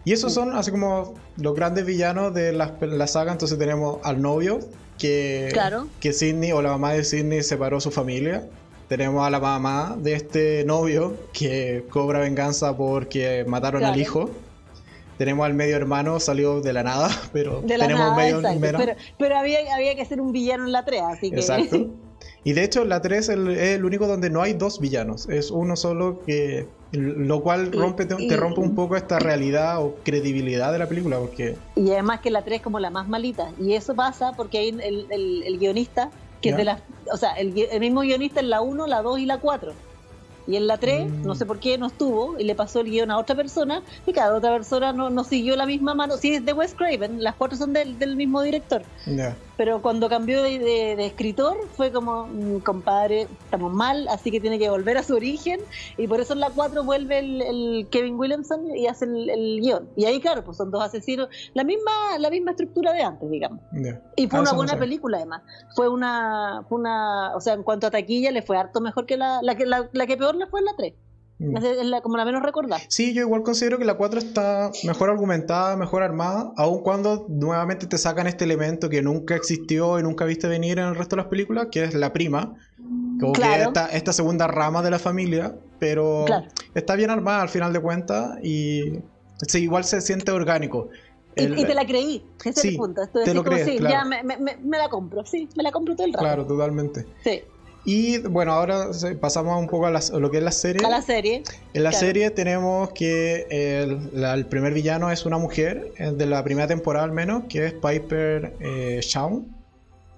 [0.04, 3.32] Y esos son así como los grandes villanos de la, la saga.
[3.32, 4.60] Entonces tenemos al novio,
[4.98, 5.88] que, claro.
[6.00, 8.46] que Sidney o la mamá de Sidney separó su familia.
[8.88, 14.30] Tenemos a la mamá de este novio que cobra venganza porque mataron al hijo.
[15.16, 19.94] Tenemos al medio hermano, salió de la nada, pero tenemos medio Pero, pero había, había,
[19.94, 21.36] que ser un villano en la 3, así que.
[21.36, 21.88] Exacto.
[22.44, 25.76] Y de hecho, la 3 es el, único donde no hay dos villanos, es uno
[25.76, 26.68] solo que.
[26.92, 31.18] Lo cual rompe, te, rompe un poco esta realidad o credibilidad de la película.
[31.18, 33.50] porque Y además que la 3 es como la más malita.
[33.58, 36.82] Y eso pasa porque hay el, el, guionista, que es de las.
[37.12, 39.72] O sea, el, el mismo guionista en la 1, la 2 y la 4
[40.46, 43.10] y en la 3, no sé por qué, no estuvo y le pasó el guion
[43.10, 46.16] a otra persona y cada otra persona no, no siguió la misma mano.
[46.16, 48.82] Sí, es de Wes Craven, las cuatro son del, del mismo director.
[49.56, 54.58] Pero cuando cambió de, de, escritor fue como, mm, compadre, estamos mal, así que tiene
[54.58, 55.60] que volver a su origen
[55.96, 59.88] y por eso en la 4 vuelve el, Kevin Williamson y hace el, guion.
[59.96, 63.60] Y ahí, claro, pues son dos asesinos, la misma, la misma estructura de antes, digamos.
[64.16, 65.42] Y fue ah, una buena película además.
[65.74, 69.16] Fue una, fue una, o sea, en cuanto a taquilla le fue harto mejor que
[69.16, 70.94] la, la, que, la, la que peor le fue en la 3.
[71.44, 71.56] Mm.
[71.56, 72.80] Es la, como la menos recordada.
[72.88, 77.86] Sí, yo igual considero que la 4 está mejor argumentada, mejor armada, aun cuando nuevamente
[77.86, 81.22] te sacan este elemento que nunca existió y nunca viste venir en el resto de
[81.22, 82.54] las películas, que es la prima,
[83.20, 86.24] como que esta, esta, segunda rama de la familia, pero
[86.74, 89.00] está bien armada al final de cuentas y
[89.46, 90.88] sí, igual se siente orgánico.
[91.36, 93.02] y, te la creí, ese es el punto.
[93.08, 96.12] te lo crees, ya me, me, me, la compro, sí, me la compro todo el
[96.12, 96.24] rato.
[96.24, 97.06] Claro, totalmente.
[97.22, 97.42] Sí.
[97.84, 98.88] Y bueno, ahora
[99.20, 100.84] pasamos un poco a, lo que es la serie.
[100.86, 101.42] A la serie.
[101.74, 106.66] En la serie tenemos que el, primer villano es una mujer, eh, de la primera
[106.66, 109.44] temporada al menos, que es Piper eh, Shaw,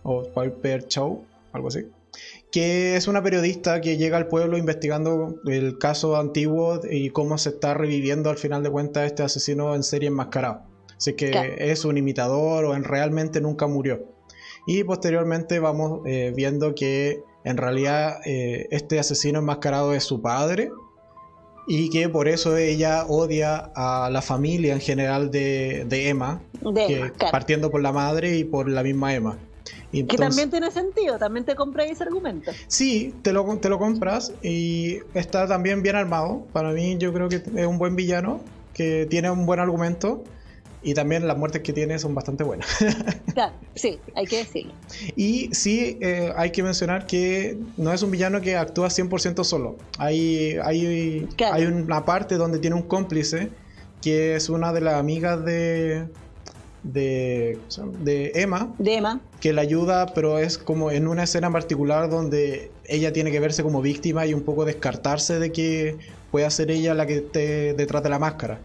[0.04, 1.86] o Piper Chow, algo así.
[2.52, 7.50] Que es una periodista que llega al pueblo investigando el caso antiguo y cómo se
[7.50, 10.62] está reviviendo al final de cuentas este asesino en serie enmascarado.
[10.96, 14.16] Así que es un imitador o en realmente nunca murió.
[14.66, 20.72] Y posteriormente vamos eh, viendo que en realidad eh, este asesino enmascarado es su padre
[21.68, 26.42] y que por eso ella odia a la familia en general de, Emma,
[27.30, 29.38] partiendo por la madre y por la misma Emma.
[29.92, 32.50] que también tiene sentido, también te compras ese argumento.
[32.66, 36.44] Sí, te lo, te lo compras y está también bien armado.
[36.52, 38.40] Para mí yo creo que es un buen villano,
[38.74, 40.24] que tiene un buen argumento
[40.86, 42.68] y también las muertes que tiene son bastante buenas.
[43.34, 44.72] claro, sí, hay que decirlo.
[45.16, 49.76] Y sí, eh, hay que mencionar que no es un villano que actúa 100% solo.
[49.98, 53.50] Hay, hay, hay una parte donde tiene un cómplice
[54.00, 56.06] que es una de las amigas de,
[56.84, 57.58] de,
[58.04, 58.72] de Emma.
[58.78, 59.20] De Emma.
[59.40, 63.40] Que la ayuda, pero es como en una escena en particular donde ella tiene que
[63.40, 65.98] verse como víctima y un poco descartarse de que
[66.30, 68.60] pueda ser ella la que esté detrás de la máscara.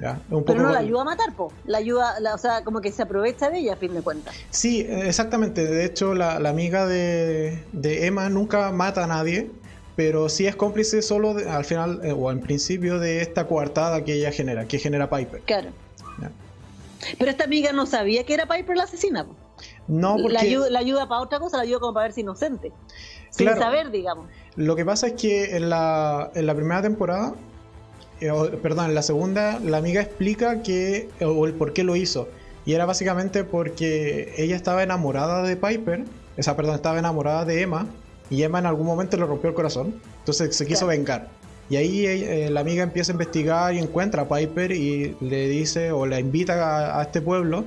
[0.00, 1.52] Pero no la ayuda a matar, po.
[1.66, 4.34] La ayuda, o sea, como que se aprovecha de ella a fin de cuentas.
[4.50, 5.64] Sí, exactamente.
[5.66, 9.50] De hecho, la, amiga de, Emma nunca mata a nadie,
[9.96, 14.14] pero sí es cómplice solo al final, eh, o al principio, de esta coartada que
[14.14, 15.42] ella genera, que genera Piper.
[15.42, 15.68] Claro.
[17.18, 19.26] Pero esta amiga no sabía que era Piper la asesina.
[19.88, 20.32] No, porque...
[20.34, 22.72] La ayuda, la ayuda para otra cosa, la ayuda como para verse inocente.
[23.30, 24.28] Sin saber, digamos.
[24.56, 27.34] Lo que pasa es que en la, en la primera temporada
[28.20, 32.28] eh, perdón, en la segunda, la amiga explica que, o el por qué lo hizo.
[32.66, 36.04] Y era básicamente porque ella estaba enamorada de Piper,
[36.38, 37.86] o sea, perdón, estaba enamorada de Emma,
[38.30, 41.28] y Emma en algún momento le rompió el corazón, entonces se quiso vengar.
[41.68, 45.92] Y ahí eh, la amiga empieza a investigar y encuentra a Piper y le dice
[45.92, 47.64] o la invita a, este pueblo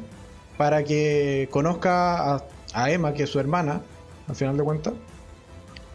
[0.57, 2.35] para que conozca
[2.73, 3.81] a, Emma, que es su hermana,
[4.27, 4.93] al final de cuentas,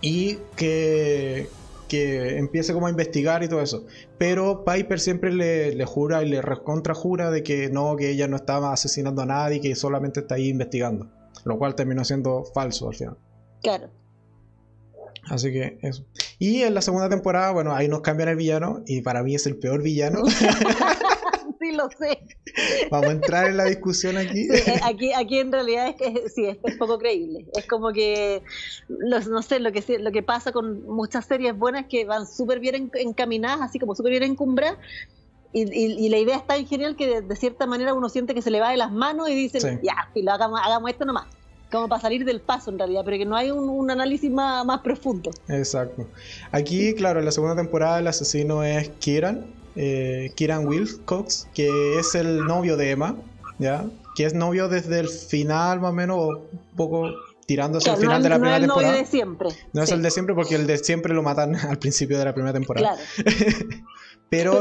[0.00, 1.48] y que,
[1.88, 3.86] que empiece como a investigar y todo eso.
[4.18, 8.36] Pero Piper siempre le, le jura y le contrajura de que no, que ella no
[8.36, 11.10] estaba asesinando a nadie, que solamente está ahí investigando.
[11.44, 13.16] Lo cual terminó siendo falso al final.
[13.62, 13.90] Claro.
[15.30, 16.04] Así que eso.
[16.38, 19.46] Y en la segunda temporada, bueno, ahí nos cambian el villano y para mí es
[19.46, 20.22] el peor villano.
[21.88, 22.88] sí, lo sé.
[22.90, 24.48] Vamos a entrar en la discusión aquí.
[24.50, 27.46] Eh, aquí, aquí en realidad es que sí, es, poco creíble.
[27.54, 28.42] Es como que,
[28.88, 32.90] no sé, lo que, lo que pasa con muchas series buenas que van súper bien
[32.94, 34.78] encaminadas, así como súper bien encumbradas.
[35.52, 38.50] Y, y, la idea es tan genial que de, cierta manera uno siente que se
[38.50, 41.26] le va de las manos y dice, ya, lo hagamos, hagamos esto nomás
[41.70, 44.80] como para salir del paso en realidad, pero que no hay un, análisis más, más,
[44.80, 45.30] profundo.
[45.48, 46.06] Exacto.
[46.50, 49.46] Aquí, claro, en la segunda temporada el asesino es Kieran,
[49.80, 53.14] eh, Kieran Wilcox, que es el novio de Emma,
[53.60, 53.84] ¿ya?
[54.16, 57.10] Que es novio desde el final más o menos, o un poco
[57.46, 58.88] tirando hacia el final de la primera temporada.
[58.88, 59.48] No es el de siempre.
[59.72, 62.34] No es el de siempre porque el de siempre lo matan al principio de la
[62.34, 62.96] primera temporada.
[62.96, 63.30] Claro.
[64.30, 64.60] Pero,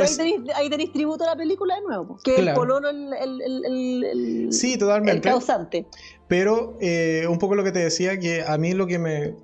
[0.56, 5.28] ahí, tenéis, tributo a la película de nuevo, que el polono el, el, sí, totalmente.
[5.28, 5.88] el causante.
[6.30, 9.36] Pero eh, un poco lo que te decía, que a mí lo que me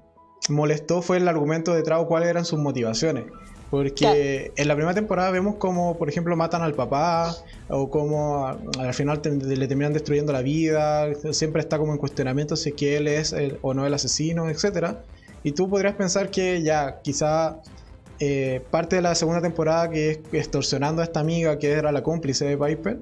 [0.48, 3.26] molestó fue el argumento de Trau, cuáles eran sus motivaciones.
[3.74, 7.36] Porque en la primera temporada vemos como, por ejemplo, matan al papá,
[7.70, 12.70] o como al final le terminan destruyendo la vida, siempre está como en cuestionamiento si
[12.70, 14.98] es que él es o no el asesino, etc.
[15.42, 17.62] Y tú podrías pensar que ya, quizá
[18.20, 22.04] eh, parte de la segunda temporada que es extorsionando a esta amiga que era la
[22.04, 23.00] cómplice de Viper,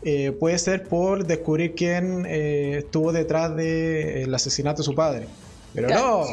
[0.00, 5.26] eh, puede ser por descubrir quién eh, estuvo detrás del asesinato de su padre.
[5.74, 6.24] Pero no.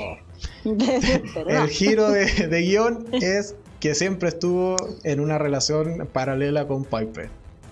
[0.63, 7.29] El giro de, de guion es que siempre estuvo en una relación paralela con Piper.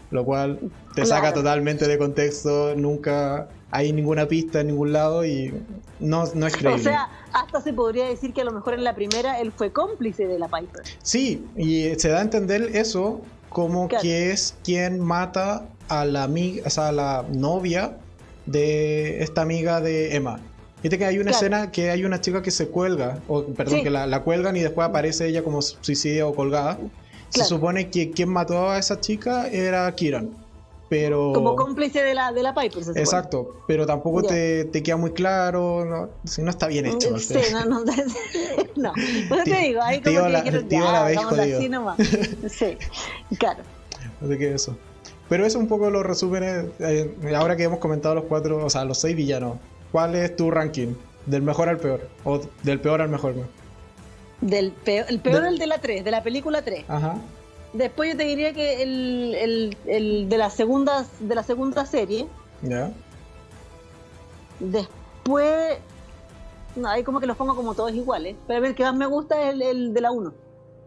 [0.10, 0.60] Lo cual
[0.94, 5.54] te saca totalmente de contexto, nunca hay ninguna pista en ningún lado y
[6.02, 6.82] no, no es creíble.
[6.82, 9.72] O sea, hasta se podría decir que a lo mejor en la primera él fue
[9.72, 10.84] cómplice de la Piper.
[11.02, 16.64] Sí, y se da a entender eso como que es quien mata a la amiga,
[16.66, 17.96] o sea, a la novia
[18.48, 20.42] de esta amiga de Emma.
[20.82, 23.90] Viste que hay una escena que hay una chica que se cuelga, o perdón, que
[23.90, 26.80] la, cuelgan y después aparece ella como suicidia o colgada.
[27.30, 30.32] Se supone que quien mató a esa chica era Kiran.
[30.90, 31.32] Pero...
[31.32, 35.12] Como cómplice de la, de la Piper, se Exacto, pero tampoco te, te, queda muy
[35.12, 37.18] claro, no, si no está bien hecho.
[37.18, 37.86] Sí, no, no,
[38.76, 38.94] no.
[39.30, 41.98] Pues te digo, ahí como que dijeron, ya, la vamos así nomás.
[42.50, 42.78] Sí,
[43.38, 43.64] claro.
[44.22, 44.76] Así que eso.
[45.30, 48.84] Pero eso un poco lo resúmenes, eh, ahora que hemos comentado los cuatro, o sea,
[48.84, 49.60] los seis villanos,
[49.92, 50.94] ¿Cuál es tu ranking?
[51.26, 52.08] ¿Del mejor al peor?
[52.24, 53.36] ¿O del peor al mejor?
[54.42, 56.86] Del peor, el peor es el de la 3, de la película 3.
[56.88, 57.16] Ajá.
[57.74, 62.28] Después yo te diría que el, el, el de la segunda de la segunda serie.
[62.64, 62.92] Ya.
[64.60, 65.78] Después
[66.76, 68.36] no, ahí como que los pongo como todos iguales.
[68.48, 70.34] Pero el que más me gusta es el, el de la 1.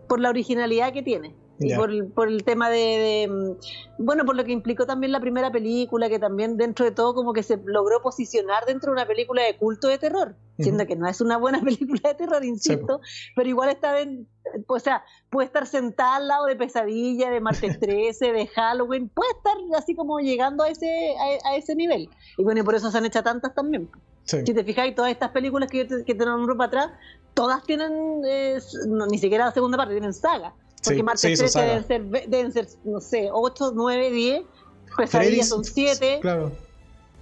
[0.08, 1.34] Por la originalidad que tiene.
[1.58, 5.52] Y por, por, el tema de, mm, bueno, por lo que implicó también la primera
[5.52, 9.42] película, que también dentro de todo como que se logró posicionar dentro de una película
[9.42, 13.00] de culto de terror, siendo que no es una buena película de terror, insisto,
[13.36, 14.28] pero igual está en,
[14.66, 19.30] o sea, puede estar sentada al lado de Pesadilla, de Martes 13, de Halloween, puede
[19.30, 21.14] estar así como llegando a ese,
[21.44, 22.10] a, ese nivel.
[22.36, 23.88] Y bueno, y por eso se han hecho tantas también.
[24.24, 26.90] Si te fijáis, todas estas películas que, te, que te nombro para atrás,
[27.34, 28.58] todas tienen, eh,
[29.10, 30.54] ni siquiera la segunda parte, tienen saga.
[30.84, 34.42] Porque martes 13 deben ser, deben ser, no sé, 8, 9, 10.
[34.96, 36.18] Pesadillas son 7.
[36.20, 36.52] Claro.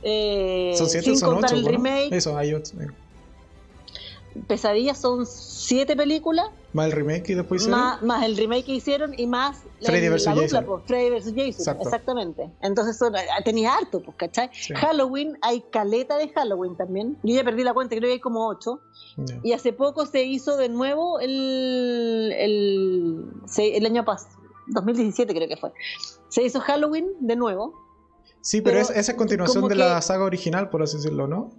[0.02, 2.12] Eh, son 7 sin son contar 8, el remake.
[2.12, 2.72] Eso, hay 8.
[4.46, 6.48] Pesadillas son 7 películas.
[6.72, 7.80] Más el remake que después hicieron.
[7.80, 10.24] Más, más el remake que hicieron y más Freddy vs.
[10.24, 10.64] Jason.
[10.64, 11.24] Pues, Freddy vs.
[11.26, 11.46] Jason.
[11.46, 11.82] Exacto.
[11.84, 12.50] Exactamente.
[12.62, 13.12] Entonces son,
[13.44, 14.50] tenía harto, pues, ¿cachai?
[14.52, 14.74] Sí.
[14.74, 17.18] Halloween, hay caleta de Halloween también.
[17.22, 18.80] Yo ya perdí la cuenta, creo que hay como 8.
[19.42, 23.26] Y hace poco se hizo de nuevo el, el,
[23.58, 25.72] el año pasado, 2017 creo que fue.
[26.28, 27.74] Se hizo Halloween de nuevo.
[28.40, 31.50] Sí, pero, esa es continuación de la saga original, por así decirlo, ¿no?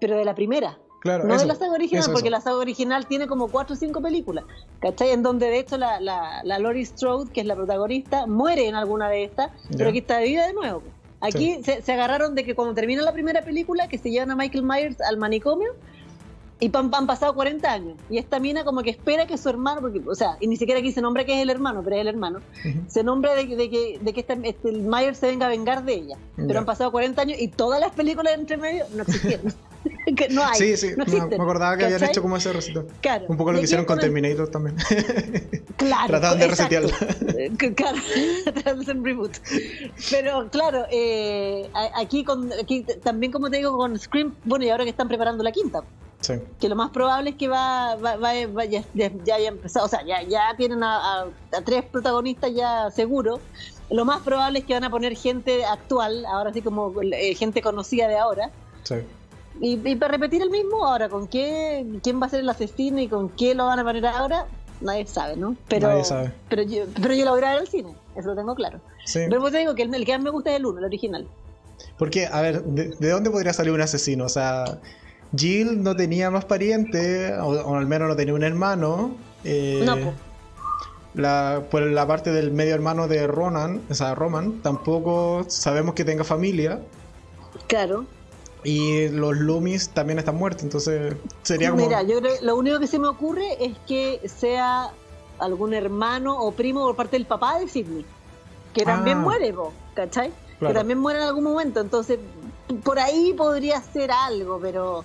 [0.00, 0.78] Pero de la primera.
[1.02, 4.00] Claro, no de la saga original, porque la saga original tiene como 4 o 5
[4.00, 4.44] películas,
[4.78, 5.10] ¿cachai?
[5.10, 8.76] En donde de hecho la, la, la Laurie Strode, que es la protagonista, muere en
[8.76, 10.84] alguna de estas, pero aquí está de vida de nuevo.
[11.20, 14.36] Aquí se, se, agarraron de que cuando termina la primera película, que se llevan a
[14.36, 15.72] Michael Myers al manicomio,
[16.62, 17.96] y han, han, pasado 40 años.
[18.08, 20.78] Y esta mina como que espera que su hermano, porque, o sea, y ni siquiera
[20.78, 22.38] aquí se nombra que es el hermano, pero es el hermano,
[22.86, 25.94] se nombra de, de, que, de que este, este, el se venga a vengar de
[25.94, 26.16] ella.
[26.36, 29.52] Pero han pasado 40 años y todas las películas entre medio no existieron.
[30.16, 30.58] que no hay.
[30.58, 32.86] Sí, sí, no me acordaba que habían hecho como ese recito.
[33.00, 33.26] Claro.
[33.28, 34.76] Un poco lo que hicieron con Terminator también.
[35.76, 36.06] Claro.
[36.06, 36.90] Trataban de resetearlo.
[37.74, 37.98] claro,
[38.44, 39.32] trataban de reboot.
[40.10, 44.84] Pero claro, eh, aquí, con, aquí también, como te digo, con Scream, bueno, y ahora
[44.84, 45.82] que están preparando la quinta.
[46.20, 46.34] Sí.
[46.60, 50.04] Que lo más probable es que va, va, va, ya, ya, haya empezado, o sea,
[50.06, 51.26] ya, ya tienen a, a,
[51.64, 53.40] tres protagonistas ya seguros.
[53.90, 57.60] Lo más probable es que van a poner gente actual, ahora sí como eh, gente
[57.60, 58.50] conocida de ahora.
[58.84, 58.96] Sí.
[59.60, 63.08] Y, para repetir el mismo, ahora, ¿con qué, quién va a ser el asesino y
[63.08, 64.46] con qué lo van a poner ahora?
[64.80, 65.56] Nadie sabe, ¿no?
[65.68, 66.32] Pero, Nadie sabe.
[66.48, 68.80] Pero yo, pero yo lo voy a ver al cine, eso lo tengo claro.
[69.04, 69.20] Sí.
[69.28, 71.26] Pero pues te digo que el, que más me gusta es el uno, el original.
[71.98, 74.24] Porque, a ver, ¿de, dónde podría salir un asesino?
[74.24, 74.64] O sea,
[75.36, 79.14] Jill no tenía más pariente, o, al menos no tenía un hermano.
[79.44, 80.14] Eh, no, pues.
[81.14, 86.04] La, por la parte del medio hermano de Ronan, o sea, Roman, tampoco sabemos que
[86.04, 86.80] tenga familia.
[87.66, 88.06] Claro.
[88.64, 91.84] Y los Loomis también están muertos, entonces sería como...
[91.84, 94.92] Mira, yo creo lo único que se me ocurre es que sea
[95.38, 98.06] algún hermano o primo por parte del papá de Sidney,
[98.72, 99.22] que también ah.
[99.22, 99.54] muere,
[99.94, 100.32] ¿cachai?
[100.60, 102.20] Que también muere en algún momento, entonces
[102.84, 105.04] por ahí podría ser algo, pero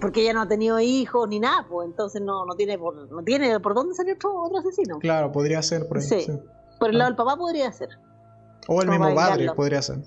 [0.00, 3.22] porque ella no ha tenido hijos ni nada, pues entonces no, no tiene por, no
[3.22, 4.98] tiene por dónde salir otro, asesino.
[5.00, 6.04] Claro, podría ser por ahí.
[6.04, 6.26] Sí.
[6.78, 7.90] Por el lado del papá podría ser.
[8.68, 9.98] O el mismo padre podría ser.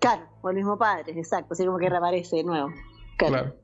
[0.00, 2.70] Claro, o el mismo padre, exacto, así como que reaparece de nuevo.
[3.16, 3.54] Claro.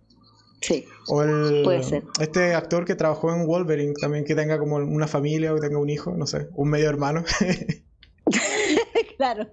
[0.63, 0.85] Sí.
[1.09, 2.05] O el, puede ser.
[2.21, 5.79] Este actor que trabajó en Wolverine también que tenga como una familia o que tenga
[5.79, 7.25] un hijo, no sé, un medio hermano.
[9.17, 9.47] claro,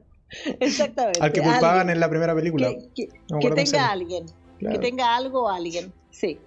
[0.59, 1.19] exactamente.
[1.21, 2.69] Al que culpaban en la primera película.
[2.95, 3.09] Que,
[3.51, 4.25] tenga alguien,
[4.59, 6.39] que tenga algo o alguien, sí.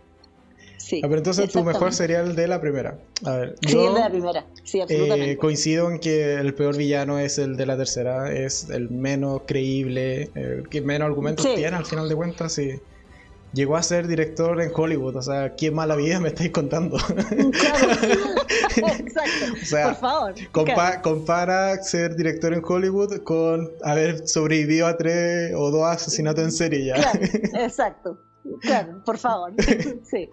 [0.81, 2.99] Sí, ah, pero entonces tu mejor sería el de la primera.
[3.25, 5.33] A ver, sí, el de la primera, sí, absolutamente.
[5.33, 9.43] Eh, coincido en que el peor villano es el de la tercera, es el menos
[9.47, 12.59] creíble, el que menos argumentos tiene al final de cuentas.
[12.59, 12.81] Y
[13.53, 16.97] llegó a ser director en Hollywood, o sea, qué mala vida me estáis contando.
[18.71, 19.45] Claro, exacto.
[19.63, 21.03] o sea, por favor.
[21.03, 26.85] Compara ser director en Hollywood con haber sobrevivido a tres o dos asesinatos en serie
[26.87, 26.95] ya.
[26.95, 27.19] Claro,
[27.65, 28.19] exacto.
[28.61, 29.53] Claro, por favor.
[30.05, 30.29] sí.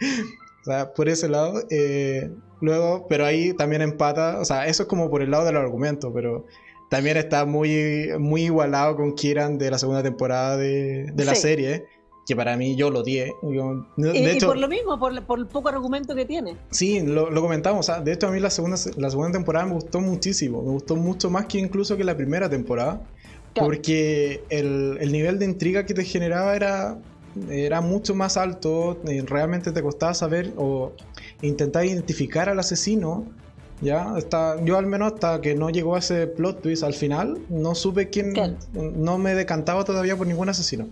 [0.62, 1.62] O sea, por ese lado.
[1.70, 2.30] Eh,
[2.62, 4.40] luego, pero ahí también empata.
[4.40, 6.46] O sea, eso es como por el lado del argumento, pero
[6.90, 11.86] también está muy, muy igualado con Kieran de la segunda temporada de, la serie.
[12.26, 13.20] Que para mí yo lo di.
[13.22, 16.58] y, por lo mismo, por, el poco argumento que tiene.
[16.72, 17.90] Sí, lo, comentamos.
[18.04, 20.62] de hecho, a mí la segunda, la segunda temporada me gustó muchísimo.
[20.62, 23.02] Me gustó mucho más que incluso que la primera temporada.
[23.56, 27.00] Porque el, el nivel de intriga que te generaba era
[27.50, 30.94] era mucho más alto, realmente te costaba saber o
[31.42, 33.26] intentar identificar al asesino.
[33.80, 37.38] Ya, hasta, yo al menos hasta que no llegó a ese plot twist al final,
[37.50, 38.34] no supe quién,
[38.74, 40.88] no me decantaba todavía por ningún asesino.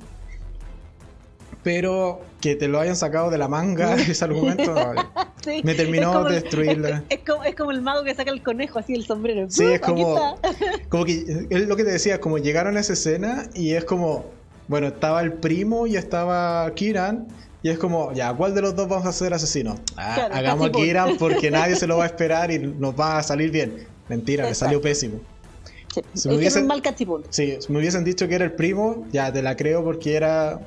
[1.64, 4.76] Pero que te lo hayan sacado de la manga ese argumento,
[5.64, 7.04] me terminó de destruirla.
[7.10, 9.48] Es, como, el mago que saca el conejo así el sombrero.
[9.50, 10.40] Sí, es como,
[10.90, 14.26] como que es lo que te decía, como llegaron a esa escena y es como,
[14.68, 17.28] bueno, estaba el primo y estaba Kiran.
[17.62, 19.80] Y es como, ya, ¿cuál de los dos vamos a ser asesinos?
[19.98, 23.24] Ah, hagamos a Kiran porque nadie se lo va a esperar y nos va a
[23.24, 23.88] salir bien.
[24.08, 25.20] Mentira, me salió pésimo.
[26.14, 26.70] Si me, hubiesen,
[27.30, 30.60] sí, si me hubiesen dicho que era el primo, ya te la creo porque era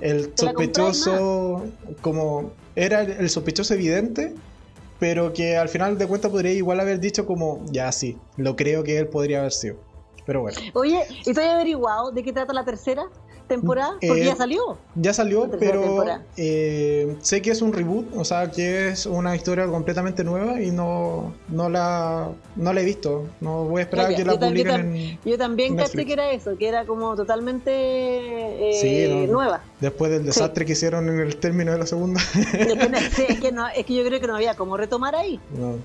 [0.00, 1.64] el sospechoso,
[2.00, 4.34] como era el sospechoso evidente,
[4.98, 8.82] pero que al final de cuentas podría igual haber dicho como, ya sí, lo creo
[8.82, 9.76] que él podría haber sido.
[10.26, 10.58] Pero bueno.
[10.72, 13.04] Oye, ¿y te averiguado de qué trata la tercera?
[13.46, 13.92] Temporada?
[14.00, 14.78] Porque ya eh, salió.
[14.94, 16.04] Ya salió, pero
[16.36, 20.70] eh, sé que es un reboot, o sea, que es una historia completamente nueva y
[20.70, 23.26] no, no, la, no la he visto.
[23.40, 26.56] No voy a esperar a que la publiquen en Yo también pensé que era eso,
[26.56, 29.62] que era como totalmente eh, nueva.
[29.80, 32.20] Después del desastre que hicieron en el término de la segunda.
[32.34, 35.38] es, que no, es que yo creo que no había como retomar ahí.
[35.56, 35.76] No.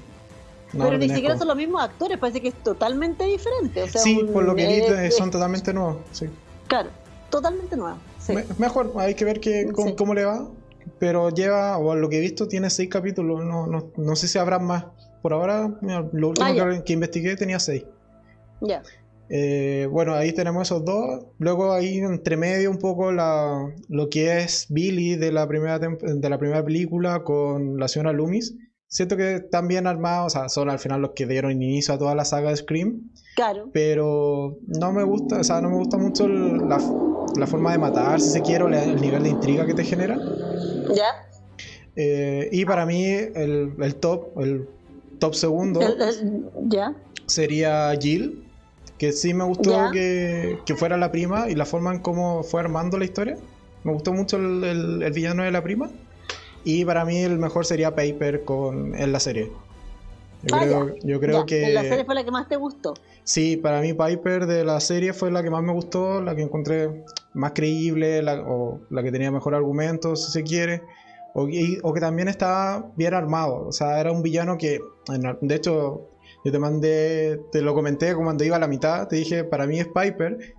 [0.72, 3.88] pero ni siquiera son los mismos actores, parece que es totalmente diferente.
[3.90, 5.98] sí, por lo que vi, son totalmente nuevos.
[6.12, 6.28] Sí.
[6.68, 6.90] Claro
[7.30, 7.98] totalmente nueva.
[8.58, 10.48] mejor, hay que ver que, cómo, le va.
[10.98, 13.44] Pero lleva, o lo que he visto, tiene seis capítulos.
[13.44, 14.86] No, no, no sé si habrá más.
[15.22, 15.78] Por ahora,
[16.14, 17.86] lo último ah, que, investigué tenía seis.
[18.62, 18.82] Ya.
[19.30, 21.26] Eh, bueno, ahí tenemos esos dos.
[21.38, 26.30] Luego ahí entre medio un poco la, lo que es Billy de la primera de
[26.30, 28.56] la primera película con la señora Loomis.
[28.88, 32.00] Siento que están bien armados, o sea, son al final los que dieron inicio a
[32.00, 33.12] toda la saga de Scream.
[33.36, 33.70] Claro.
[33.72, 36.80] Pero no me gusta, o sea, no me gusta mucho la,
[37.38, 40.18] la forma de matar, si se quiere, el nivel de intriga que te genera.
[40.96, 41.28] Ya.
[41.96, 44.68] Eh, y para mí, el, el, top, el
[45.20, 45.82] top segundo,
[46.68, 46.96] ya.
[47.26, 48.44] sería Jill,
[48.98, 52.62] que sí me gustó que, que, fuera la prima y la forma en cómo fue
[52.62, 53.38] armando la historia.
[53.84, 55.90] Me gustó mucho el, villano de la prima.
[56.64, 59.52] Y para mí el mejor sería Paper con, en la serie.
[60.44, 61.66] Yo ah, creo, yo creo que.
[61.66, 62.94] ¿En la serie fue la que más te gustó?
[63.24, 66.42] Sí, para mí Piper de la serie fue la que más me gustó, la que
[66.42, 70.82] encontré más creíble, o la que tenía mejor argumento, si se quiere.
[71.34, 71.48] O,
[71.84, 73.68] o, que también estaba bien armado.
[73.68, 74.80] O sea, era un villano que.
[75.42, 76.10] De hecho,
[76.46, 77.42] yo te mandé.
[77.52, 79.08] Te lo comenté cuando iba a la mitad.
[79.08, 80.56] Te dije, para mí es Piper.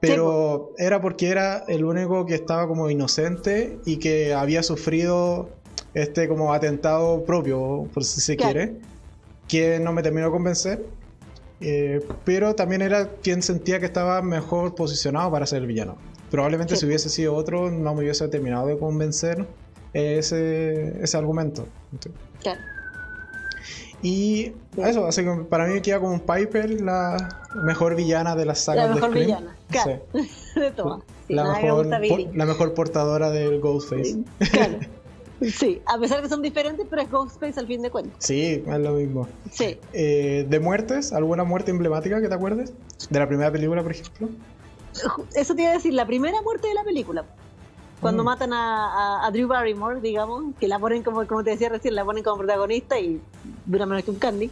[0.00, 5.48] Pero era porque era el único que estaba como inocente y que había sufrido
[5.94, 8.80] este como atentado propio, por si se quiere
[9.48, 10.86] que no me terminó de convencer.
[11.60, 15.96] Eh, pero también era quien sentía que estaba mejor posicionado para ser el villano.
[16.30, 19.46] Probablemente si hubiese sido otro no me hubiese terminado de convencer
[19.92, 21.66] ese, ese argumento.
[22.40, 22.60] Claro.
[24.02, 28.56] Y eso, así que para mí queda como un Piper la mejor villana de la
[28.56, 28.88] saga.
[28.88, 30.02] La mejor villana, claro.
[30.56, 31.02] de todas.
[31.28, 34.18] la, mejor, la mejor portadora del Ghostface.
[34.50, 34.78] Claro.
[35.50, 38.14] Sí, a pesar de que son diferentes, pero es Ghostface al fin de cuentas.
[38.18, 39.28] Sí, es lo mismo.
[39.50, 39.78] Sí.
[39.92, 41.12] Eh, ¿De muertes?
[41.12, 42.72] ¿Alguna muerte emblemática que te acuerdes?
[43.10, 44.28] ¿De la primera película, por ejemplo?
[45.34, 47.24] Eso te iba a decir, la primera muerte de la película.
[48.00, 48.26] Cuando mm.
[48.26, 52.22] matan a, Drew Barrymore, digamos, que la ponen como, como te decía recién, la ponen
[52.22, 53.20] como protagonista y
[53.64, 54.50] dura menos que un candy.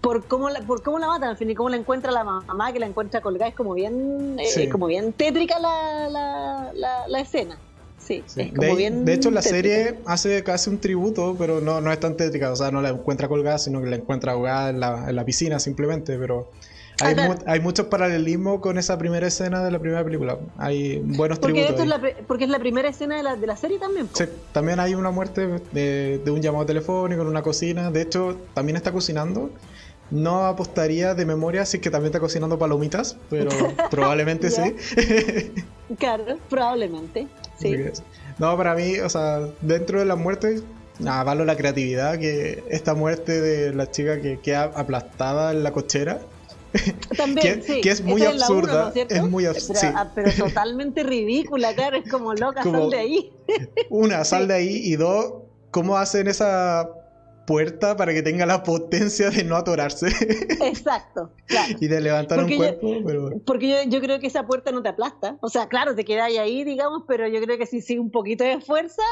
[0.00, 2.72] Por cómo, la, por cómo la matan al fin y cómo la encuentra la mamá,
[2.72, 6.08] que la encuentra colgada, es como bien, eh, como bien tétrica la,
[6.74, 7.56] la, la escena.
[8.26, 12.52] Sí, de, hecho, la serie hace casi un tributo, pero no, no es tan tétrica.
[12.52, 15.24] O sea, no la encuentra colgada, sino que la encuentra ahogada en la, en la
[15.24, 16.18] piscina simplemente.
[16.18, 16.50] Pero
[17.00, 20.38] hay, hay muchos paralelismos con esa primera escena de la primera película.
[20.58, 22.00] Hay buenos porque tributos.
[22.26, 24.08] porque es la primera escena de la, de la serie también.
[24.12, 27.90] Sí, también hay una muerte de, de, un llamado telefónico en una cocina.
[27.90, 29.50] De hecho, también está cocinando.
[30.10, 33.48] No apostaría de memoria si es que también está cocinando palomitas, pero
[33.90, 34.76] probablemente sí.
[35.98, 37.28] claro, probablemente.
[38.38, 40.62] No, para mí, o sea, dentro de las muertes,
[40.98, 45.72] nada, valo la creatividad, que esta muerte de la chica que queda aplastada en la
[45.72, 46.20] cochera.
[47.16, 48.92] También, que, que, es muy absurda.
[48.94, 49.92] es muy absurda.
[49.94, 53.32] Ah, pero, totalmente ridícula, claro, es como loca, sal de ahí.
[53.90, 55.34] una, sal de ahí, y dos,
[55.70, 56.88] ¿cómo hacen esa
[57.46, 60.08] puerta para que tenga la potencia de no atorarse.
[60.64, 61.74] Exacto, claro.
[61.80, 63.42] y de levantar un cuerpo.
[63.44, 65.36] Porque yo, creo que esa puerta no te aplasta.
[65.40, 68.44] O sea, claro, te quedáis ahí, digamos, pero yo creo que si sigue un poquito
[68.44, 69.02] de fuerza,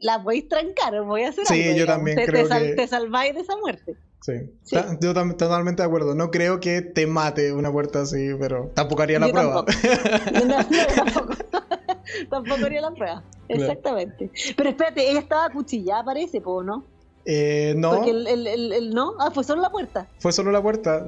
[0.00, 2.74] la podéis trancar, voy a hacer Sí, yo también creo que...
[2.74, 3.96] te salváis de esa muerte.
[4.22, 4.34] Sí.
[5.00, 6.14] Yo también totalmente de acuerdo.
[6.14, 9.64] No creo que te mate una puerta así, pero tampoco haría la prueba.
[9.64, 11.34] Tampoco.
[12.30, 12.64] tampoco.
[12.66, 13.24] haría la prueba.
[13.48, 14.30] Exactamente.
[14.56, 16.84] Pero espérate, ella estaba cuchillada, parece, ¿no?
[17.24, 17.96] Eh, no.
[17.96, 20.06] Porque el, no, ah, fue solo la puerta.
[20.18, 21.04] Fue solo la puerta.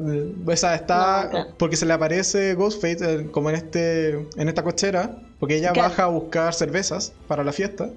[0.47, 1.49] O sea, está.
[1.59, 4.11] Porque se le aparece Ghostface eh, como en este.
[4.37, 5.17] en esta cochera.
[5.41, 7.91] Porque ella baja a buscar cervezas para la fiesta.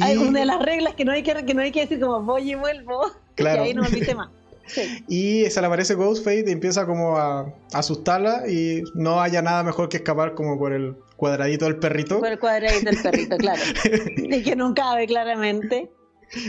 [0.00, 2.22] Hay una de las reglas que no hay que, que no hay que decir como
[2.22, 3.10] voy y vuelvo.
[3.34, 3.64] Claro.
[3.64, 4.30] Y ahí no me más.
[5.08, 9.88] Y se le aparece Ghostface y empieza como a, asustarla y no haya nada mejor
[9.88, 12.20] que escapar como por el cuadradito del perrito.
[12.20, 13.60] Por el cuadradito del perrito, claro.
[14.16, 15.90] y que no cabe claramente.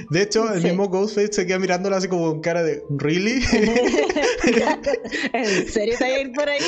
[0.10, 3.44] De hecho, el mismo Ghostface se queda mirándola así como con cara de ¿Really?
[5.34, 6.60] ¿En serio a ir por ahí?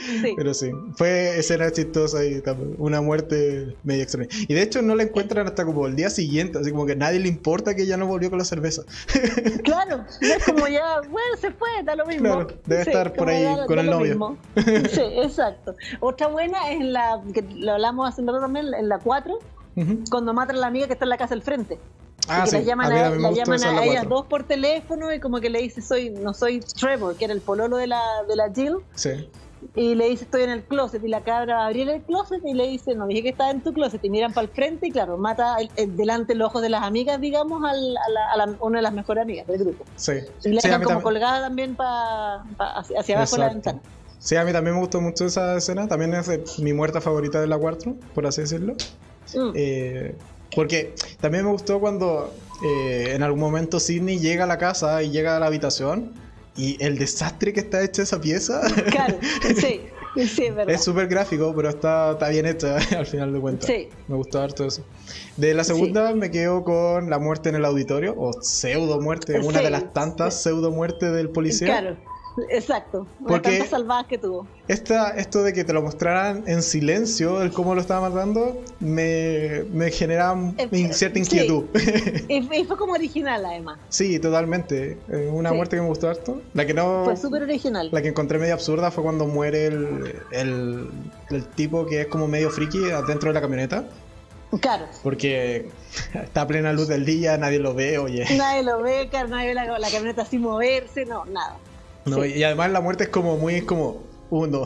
[0.36, 2.42] Pero sí, fue escena chistosa y
[2.78, 4.28] una muerte medio extraña.
[4.46, 6.96] Y de hecho no la encuentran hasta como el día siguiente, así como que a
[6.96, 8.82] nadie le importa que ya no volvió con la cerveza.
[9.64, 12.24] claro, es como ya, bueno, se fue, da lo mismo.
[12.24, 14.36] Claro, debe estar por ahí con el novio.
[14.56, 15.74] Sí, exacto.
[16.00, 19.38] Otra buena es la, que lo hablamos hace un rato también, en la 4,
[20.10, 21.78] cuando matan a la amiga que está en la casa del frente.
[22.28, 22.56] Ah, sí.
[22.56, 25.80] La llaman, a, la llaman a, ellas dos por teléfono y como que le dice
[25.82, 28.76] soy no soy Trevor, que era el pololo de la, de la Jill.
[28.94, 29.28] Sí.
[29.74, 32.68] Y le dice estoy en el closet y la cabra va el closet y le
[32.68, 35.16] dice no dije que estaba en tu closet y miran para el frente y claro
[35.18, 35.56] mata
[35.88, 39.58] delante los ojos de las amigas digamos a, la, una de las mejores amigas del
[39.58, 39.84] grupo.
[39.96, 40.12] Sí.
[40.44, 43.80] Y la dejan como colgada también para hacia, abajo de la ventana.
[44.18, 45.86] Sí, a mí también me gustó mucho esa escena.
[45.86, 48.74] También es mi muerta favorita de la 4, por así decirlo.
[49.34, 49.52] Mm.
[49.54, 50.14] Eh,
[50.54, 52.32] porque también me gustó cuando
[52.64, 56.12] eh, en algún momento Sidney llega a la casa y llega a la habitación
[56.56, 58.60] y el desastre que está hecha esa pieza.
[58.90, 59.18] Claro,
[59.56, 59.82] sí.
[60.24, 60.74] Sí, es verdad.
[60.74, 63.66] Es súper gráfico, pero está, está bien hecha al final de cuentas.
[63.66, 63.88] Sí.
[64.08, 64.82] Me gustó harto eso.
[65.36, 69.60] De la segunda me quedo con la muerte en el auditorio, o pseudo muerte, una
[69.60, 71.66] de las tantas pseudo muertes del policía.
[71.66, 71.96] Claro.
[72.50, 73.06] Exacto.
[73.26, 74.46] Porque tantas salvadas que tuvo.
[74.68, 79.64] Esta, esto de que te lo mostraran en silencio, el cómo lo estaba matando, me,
[79.72, 80.52] me generaba
[80.92, 81.64] cierta inquietud.
[82.28, 83.78] y fue como original, además.
[83.88, 84.98] Sí, totalmente.
[85.30, 86.40] Una muerte que me gustó harto.
[86.54, 87.04] La que no.
[87.04, 87.88] Fue súper original.
[87.92, 90.90] La que encontré medio absurda fue cuando muere el, el,
[91.30, 93.84] el tipo que es como medio friki dentro de la camioneta.
[94.60, 94.86] Claro.
[95.02, 95.68] Porque
[96.14, 98.24] está a plena luz del día, nadie lo ve, oye.
[98.36, 101.56] Nadie lo ve, nadie ve la, la camioneta sin moverse, no, nada.
[102.06, 104.64] No, Y además la muerte es como muy, como uno,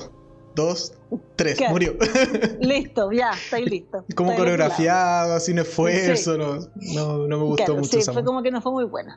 [0.54, 0.92] dos,
[1.36, 1.94] tres, murió.
[2.60, 4.04] Listo, ya, estoy listo.
[4.14, 6.58] Como coreografiado, sin esfuerzo, no,
[6.94, 8.00] no, me gustó mucho.
[8.00, 9.16] Sí, fue como que no fue muy buena.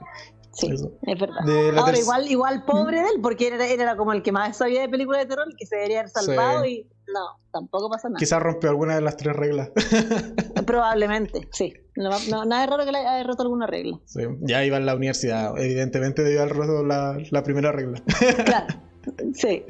[0.52, 1.42] Sí, es verdad.
[1.78, 4.90] Ahora, igual, igual pobre de él, porque era, era como el que más sabía de
[4.90, 8.20] películas de terror, que se debería haber salvado y no, tampoco pasa nada.
[8.20, 9.72] Quizás rompió alguna de las tres reglas.
[10.66, 11.74] Probablemente, sí.
[11.96, 12.10] No,
[12.46, 14.00] nada es raro que le haya roto alguna regla.
[14.06, 18.02] Sí, ya iba en la universidad, evidentemente debió haber roto la, la primera regla.
[18.46, 18.76] claro,
[19.34, 19.64] sí.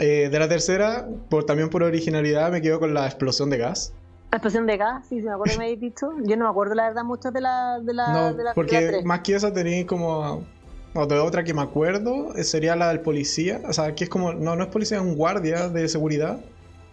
[0.00, 3.92] Eh, de la tercera, por, también por originalidad, me quedo con la explosión de gas.
[4.32, 6.10] La explosión de gas, sí, sí, me acuerdo que me habéis dicho.
[6.24, 9.02] Yo no me acuerdo la verdad mucho de la, de la, no, de la porque
[9.04, 10.44] más que esa tenía como
[10.94, 13.60] otra que me acuerdo eh, sería la del policía.
[13.68, 14.32] O sea, que es como.
[14.32, 16.40] No, no es policía, es un guardia de seguridad.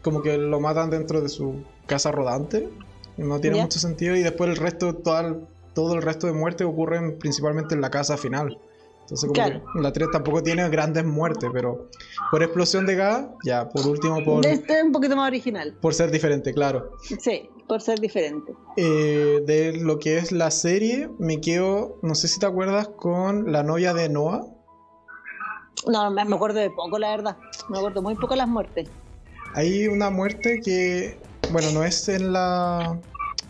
[0.03, 2.69] Como que lo matan dentro de su casa rodante.
[3.17, 4.15] No tiene mucho sentido.
[4.15, 8.17] Y después el resto, todo todo el resto de muertes ocurren principalmente en la casa
[8.17, 8.57] final.
[9.01, 11.89] Entonces, como la 3 tampoco tiene grandes muertes, pero
[12.29, 14.45] por explosión de gas, ya, por último, por.
[14.45, 15.75] Este es un poquito más original.
[15.81, 16.91] Por ser diferente, claro.
[17.19, 18.53] Sí, por ser diferente.
[18.77, 23.51] Eh, de lo que es la serie, me quedo, no sé si te acuerdas, con
[23.51, 24.45] la novia de Noah.
[25.87, 27.37] No, me acuerdo de poco, la verdad.
[27.67, 28.87] Me acuerdo muy poco las muertes.
[29.55, 31.17] Hay una muerte que,
[31.51, 32.97] bueno, no es en la.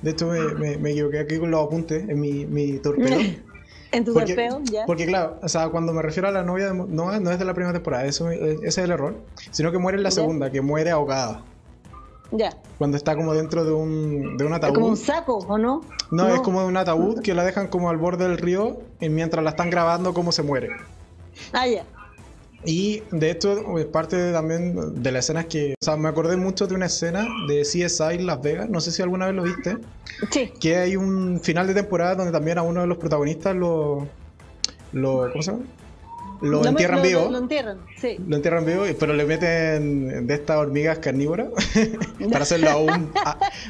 [0.02, 3.20] De hecho, me, me, equivoqué aquí con los apuntes, en mi, mi torpedo.
[3.94, 4.86] En tu porque, ya.
[4.86, 7.44] Porque claro, o sea, cuando me refiero a la novia de Noah, no es de
[7.44, 9.16] la primera temporada, eso, ese es el error,
[9.52, 11.44] sino que muere en la segunda, que muere ahogada.
[12.32, 12.56] Ya.
[12.78, 14.72] Cuando está como dentro de un, de un ataúd.
[14.72, 15.82] ¿Es como un saco, ¿o no?
[16.10, 16.30] no?
[16.30, 19.50] es como un ataúd que la dejan como al borde del río y mientras la
[19.50, 20.70] están grabando cómo se muere.
[21.52, 21.84] Ah, ya.
[22.64, 25.74] Y de hecho, es parte también de las escenas que.
[25.82, 29.02] O sea, me acordé mucho de una escena de CSI Las Vegas, no sé si
[29.02, 29.78] alguna vez lo viste.
[30.32, 30.52] Sí.
[30.60, 34.08] Que hay un final de temporada donde también a uno de los protagonistas lo.
[34.92, 35.64] lo ¿Cómo se llama?
[36.42, 37.30] Lo entierran vivo.
[37.30, 38.18] Lo, entierran, sí.
[38.28, 41.50] Lo entierran vivo, pero le meten de estas hormigas carnívoras
[42.32, 43.12] para hacerlo aún,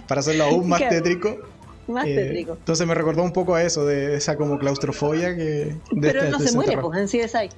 [0.07, 1.37] para hacerlo aún más tétrico.
[1.87, 2.53] Más eh, tétrico.
[2.53, 5.75] Entonces me recordó un poco a eso, de esa como claustrofobia que...
[5.99, 7.49] Pero este no se muere, pues, en CSI.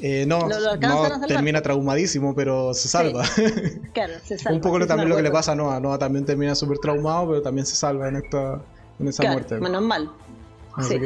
[0.00, 3.24] Eh, no, no termina traumadísimo, pero se salva.
[3.92, 4.56] Claro, se salva.
[4.56, 5.80] Un poco también lo que le pasa a Noah.
[5.80, 8.60] Noah también termina súper traumado, pero también se salva en, esta,
[9.00, 9.58] en esa muerte.
[9.58, 10.10] Menos mal.
[10.82, 10.98] sí,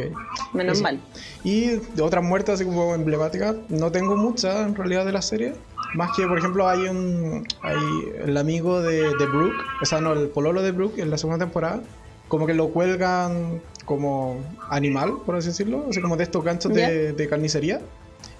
[0.53, 1.01] menos mal.
[1.43, 5.55] Y de otras muertes así como emblemáticas, no tengo muchas en realidad de la serie.
[5.95, 7.77] Más que, por ejemplo, hay un hay
[8.25, 11.45] el amigo de, de Brooke, o sea, no, el pololo de Brooke en la segunda
[11.45, 11.83] temporada,
[12.29, 14.39] como que lo cuelgan como
[14.69, 17.81] animal, por así decirlo, así como de estos ganchos de, de carnicería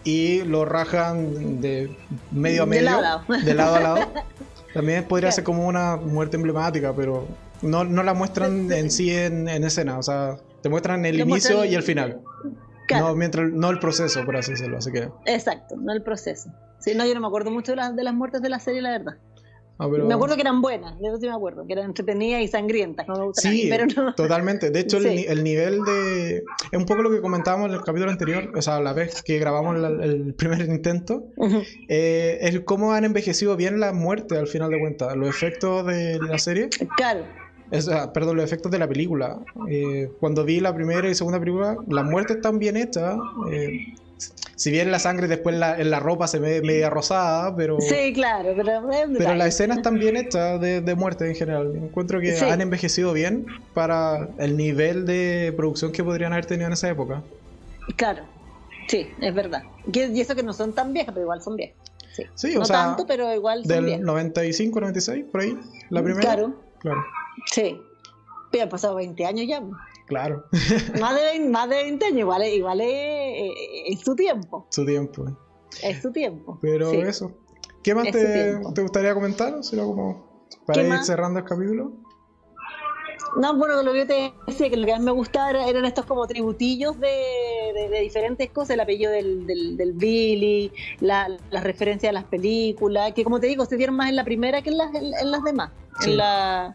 [0.05, 1.97] y lo rajan de
[2.31, 2.83] medio a medio,
[3.45, 4.13] de lado a lado.
[4.75, 7.29] También podría ser como una muerte emblemática, pero
[7.61, 11.75] no, no la muestran en sí en, escena, o sea, te muestran el inicio y
[11.75, 12.21] el final.
[12.91, 15.09] No, mientras, no el proceso, por así decirlo, así que...
[15.27, 16.51] Exacto, no el proceso.
[16.79, 18.83] Sí, no, yo no me acuerdo mucho de, las, de las muertes de la serie,
[18.83, 19.17] la verdad.
[19.79, 22.49] Ah, me acuerdo que eran buenas, de eso sí me acuerdo, que eran entretenidas y
[22.49, 23.07] sangrientas.
[23.35, 23.71] sí,
[24.17, 24.71] totalmente.
[24.71, 26.37] De hecho, el, nivel de.
[26.71, 29.39] Es un poco lo que comentábamos en el capítulo anterior, o sea, la vez que
[29.39, 31.25] grabamos el primer intento,
[31.89, 36.19] eh, es cómo han envejecido bien la muerte al final de cuentas, los efectos de
[36.21, 36.69] la serie.
[36.97, 37.25] Claro.
[38.13, 39.41] perdón, los efectos de la película.
[39.69, 43.17] Eh, cuando vi la primera y segunda película, las muertes están bien hechas.
[43.51, 43.95] Eh,
[44.63, 47.81] si bien la sangre después en la ropa se ve media rosada, pero.
[47.81, 48.89] Sí, claro, pero.
[49.19, 51.75] Pero las escenas están bien hechas de, muerte en general.
[51.75, 53.45] Encuentro que han envejecido bien
[53.75, 57.25] para el nivel de producción que podrían haber tenido en esa época.
[57.97, 58.23] Claro,
[58.87, 59.65] sí, es verdad.
[59.93, 61.77] Y eso que no son tan viejas, pero igual son viejas.
[62.37, 65.59] Sí, no tanto, pero igual son Del 95, 96, por ahí,
[65.91, 66.21] la primera.
[66.21, 66.55] Claro.
[66.79, 67.05] Claro.
[67.51, 67.83] Sí.
[68.53, 69.61] Pero han pasado 20 años ya.
[70.07, 70.45] Claro.
[71.01, 72.91] más, de 20, más de 20 años, igual, igual es,
[73.93, 74.67] es, su tiempo.
[74.71, 75.27] Su tiempo.
[75.83, 76.59] Es su tiempo.
[76.61, 77.33] Pero eso.
[77.83, 79.63] ¿Qué más te, te, gustaría comentar?
[79.65, 81.93] ¿Será como para ir cerrando el capítulo?
[83.37, 86.05] No, bueno, lo que yo te decía, que lo que más me gustaba eran estos
[86.05, 90.71] como tributillos de, de, diferentes cosas, el apellido del, del, Billy,
[91.01, 94.25] la, las referencias a las películas, que como te digo, se dieron más en la
[94.25, 95.71] primera que en las, en, las demás.
[96.05, 96.75] En la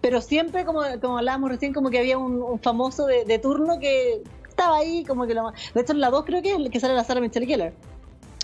[0.00, 4.22] pero siempre, como, como hablábamos recién, como que había un, famoso de, turno que
[4.56, 7.04] estaba ahí, como que lo De hecho, en la 2 creo que, que sale la
[7.04, 7.74] Sara Michelle Keller.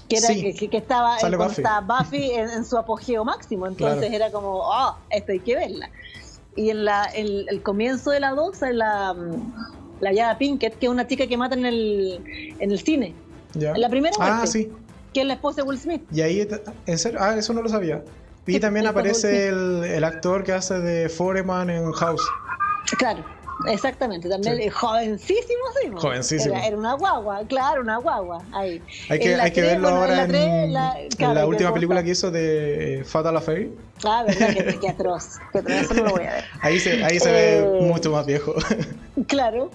[0.08, 1.16] que, era, que, estaba,
[1.80, 5.90] Buffy, en, su apogeo máximo, entonces era como, oh, esto hay que verla.
[6.54, 9.16] Y en la, el, comienzo de la 2, la,
[10.00, 13.14] la Yada Pinkett, que es una chica que mata en el, en el cine.
[13.54, 14.70] En la primera ah, sí.
[15.14, 16.02] que es la esposa de Will Smith.
[16.12, 16.46] Y ahí,
[16.86, 17.18] ¿en serio?
[17.22, 18.02] Ah, eso no lo sabía.
[18.46, 22.26] Y también aparece el, el, actor que hace de Foreman en House.
[22.98, 23.24] Claro.
[23.68, 25.88] Exactamente, también jovencísimo, sí.
[25.94, 26.56] Jovencísimo.
[26.56, 28.42] Era, una guagua, claro, una guagua.
[28.52, 28.82] Ahí.
[29.08, 33.70] Hay que, hay que verlo ahora en, la, última película que hizo de Fatal Affair.
[34.04, 35.38] Ah, verdad, que, que atroz.
[35.52, 36.44] Que eso no lo voy a ver.
[36.60, 38.54] Ahí se, ahí se ve eh, mucho más viejo.
[39.28, 39.70] Claro.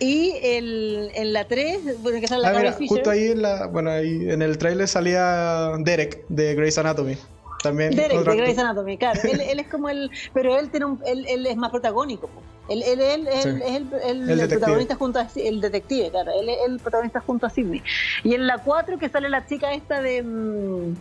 [0.00, 3.66] Y el, en la 3, bueno, que sale la ah, mira, Justo ahí en, la,
[3.66, 7.16] bueno, ahí en el trailer salía Derek de Grey's Anatomy.
[7.62, 9.20] También Derek de Grey's Anatomy, claro.
[9.24, 10.10] él, él, es como el.
[10.32, 12.30] Pero él, tiene un, él, él es más protagónico.
[12.68, 16.30] Él, él, él, es el, el, protagonista junto a el detective, claro.
[16.40, 17.82] Él es el protagonista junto a Sidney.
[18.24, 20.94] Y en la 4 que sale la chica esta de, mm,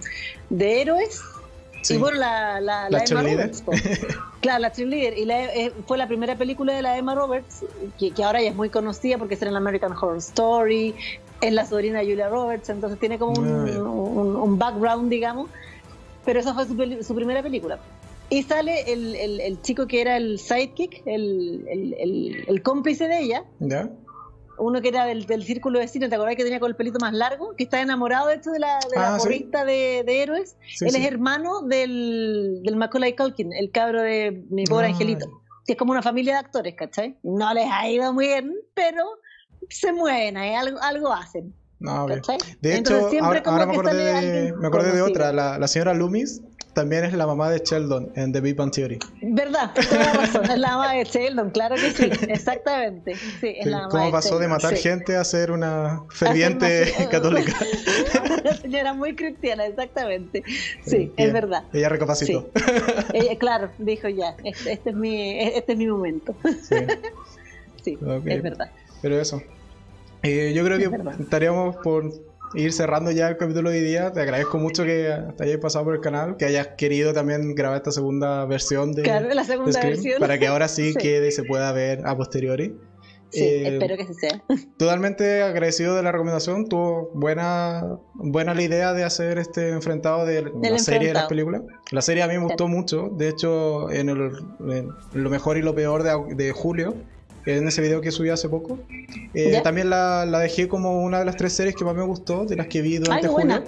[0.50, 1.22] de héroes.
[1.88, 3.64] Y bueno, la, la, la, Emma Roberts.
[4.42, 5.18] claro, la cheerleader.
[5.18, 7.64] Y la, eh, fue la primera película de la Emma Roberts,
[7.98, 10.94] que, que ahora ya es muy conocida porque está en American Horror Story,
[11.40, 15.50] es la sobrina de Julia Roberts, entonces tiene como un, ah, un, un background, digamos
[16.26, 17.80] pero esa fue su, primera película.
[18.30, 23.44] Y sale el, el, chico que era el sidekick, el, el cómplice de ella.
[23.60, 23.90] ¿Ya?
[24.60, 27.00] Uno que era del, del, círculo de cine, ¿te acordás que tenía con el pelito
[27.00, 27.56] más largo?
[27.56, 30.58] Que está enamorado de hecho de la, de la ah, de, de, héroes.
[30.82, 35.28] Él es hermano del, del Macaulay Culkin, el cabro de mi pobre ah, angelito.
[35.66, 37.16] Que es como una familia de actores, ¿cachai?
[37.24, 39.06] No les ha ido muy bien, pero
[39.70, 41.54] se mueven, algo, algo hacen.
[41.80, 45.32] No, De hecho, ahora, me, acordé de, me acordé de otra.
[45.32, 46.42] La, la, señora Loomis
[46.74, 49.00] también es la mamá de Sheldon en The Big Bang Theory.
[49.22, 49.72] ¿Verdad?
[49.74, 53.16] Toda razón, es la mamá de Sheldon, claro que sí, exactamente.
[53.16, 57.54] Sí, es la mamá ¿Cómo pasó de, matar gente a ser una ferviente católica?
[58.42, 60.44] Una señora muy cristiana, exactamente.
[60.86, 61.64] Sí, es verdad.
[61.74, 62.50] Ella recapacitó.
[63.14, 66.36] Ella, claro, dijo ya, este, este, es, mi, este es mi momento.
[66.62, 66.76] Sí,
[67.84, 68.72] sí es verdad.
[69.02, 69.42] Pero eso,
[70.24, 70.90] eh, yo creo que
[71.22, 72.12] estaríamos por
[72.54, 74.12] ir cerrando ya el capítulo de hoy día.
[74.12, 77.78] Te agradezco mucho que te hayas pasado por el canal, que hayas querido también grabar
[77.78, 80.20] esta segunda versión de, claro, la segunda versión.
[80.20, 82.76] para que ahora sí, quede y se pueda ver a posteriori.
[83.32, 84.44] Sí, eh, espero que sea.
[84.78, 86.68] Totalmente agradecido de la recomendación.
[86.68, 91.62] Tuvo buena, buena la idea de hacer este enfrentado de la serie de las películas.
[91.92, 93.10] La serie a mí me gustó mucho.
[93.16, 94.32] De hecho, en, el,
[95.14, 96.96] lo mejor y lo peor de, de julio
[97.58, 98.80] en ese video que subí hace poco.
[99.34, 102.56] Eh, también la, dejé como una de las tres series que más me gustó, de
[102.56, 103.64] las que vi durante julio.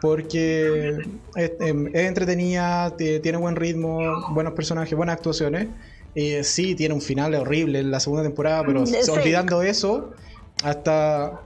[0.00, 0.96] Porque
[1.34, 5.68] es, em, entretenida, tiene buen ritmo, buenos personajes, buenas actuaciones.
[6.14, 10.14] Eh, sí, tiene un final horrible en la segunda temporada, pero mm, olvidando eso,
[10.62, 11.40] hasta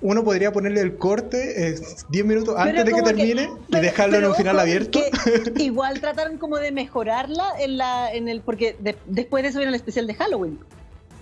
[0.00, 1.74] uno podría ponerle el corte
[2.08, 5.00] 10 minutos antes de que termine y dejarlo en un final abierto.
[5.56, 8.76] igual trataron como de mejorarla en la en el porque
[9.06, 10.58] después de eso viene el especial de Halloween.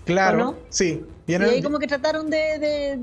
[0.09, 1.05] Claro, sí.
[1.27, 2.99] y ahí como que trataron de, de,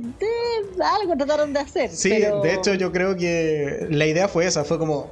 [0.84, 1.92] algo, trataron de hacer.
[1.92, 5.12] Sí, de hecho yo creo que la idea fue esa, fue como,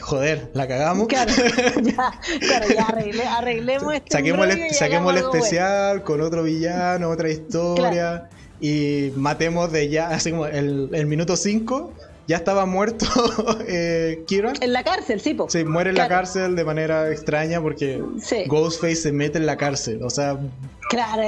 [0.00, 1.06] joder, la cagamos.
[1.06, 1.32] Claro,
[1.82, 8.28] ya, claro, ya arreglemos este Saquemos el, saquemos el especial con otro villano, otra historia
[8.60, 11.92] y matemos de ya, así como el, el minuto 5
[12.28, 13.06] ya estaba muerto
[13.68, 14.52] eh, Kira.
[14.60, 15.48] En la cárcel, sí, po.
[15.50, 18.02] Sí, muere en la cárcel de manera extraña porque
[18.46, 20.02] Ghostface se mete en la cárcel.
[20.02, 20.38] O sea,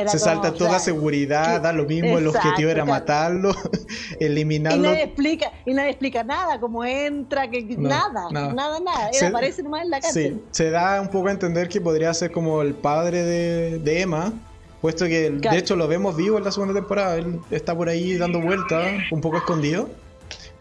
[0.07, 3.55] se salta toda seguridad, da lo mismo, el objetivo era matarlo,
[4.21, 4.79] eliminarlo.
[4.79, 9.11] Y nadie explica, y nadie explica nada, cómo entra, que nada, nada, nada, nada.
[9.13, 10.35] Él aparece nomás en la cárcel.
[10.35, 14.01] Sí, se da un poco a entender que podría ser como el padre de, de
[14.01, 14.33] Emma.
[14.81, 18.19] Puesto que de hecho lo vemos vivo en la segunda temporada, él está por ahí
[18.19, 19.89] dando vueltas, un poco escondido.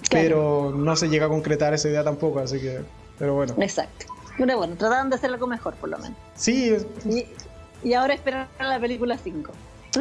[0.10, 2.82] Pero no se llega a concretar esa idea tampoco, así que.
[3.20, 3.54] Pero bueno.
[3.60, 4.06] Exacto.
[4.38, 6.18] Pero bueno, trataron de hacer algo mejor, por lo menos.
[6.36, 6.76] Sí.
[7.06, 7.26] Y,
[7.92, 9.52] ahora esperar a la película 5.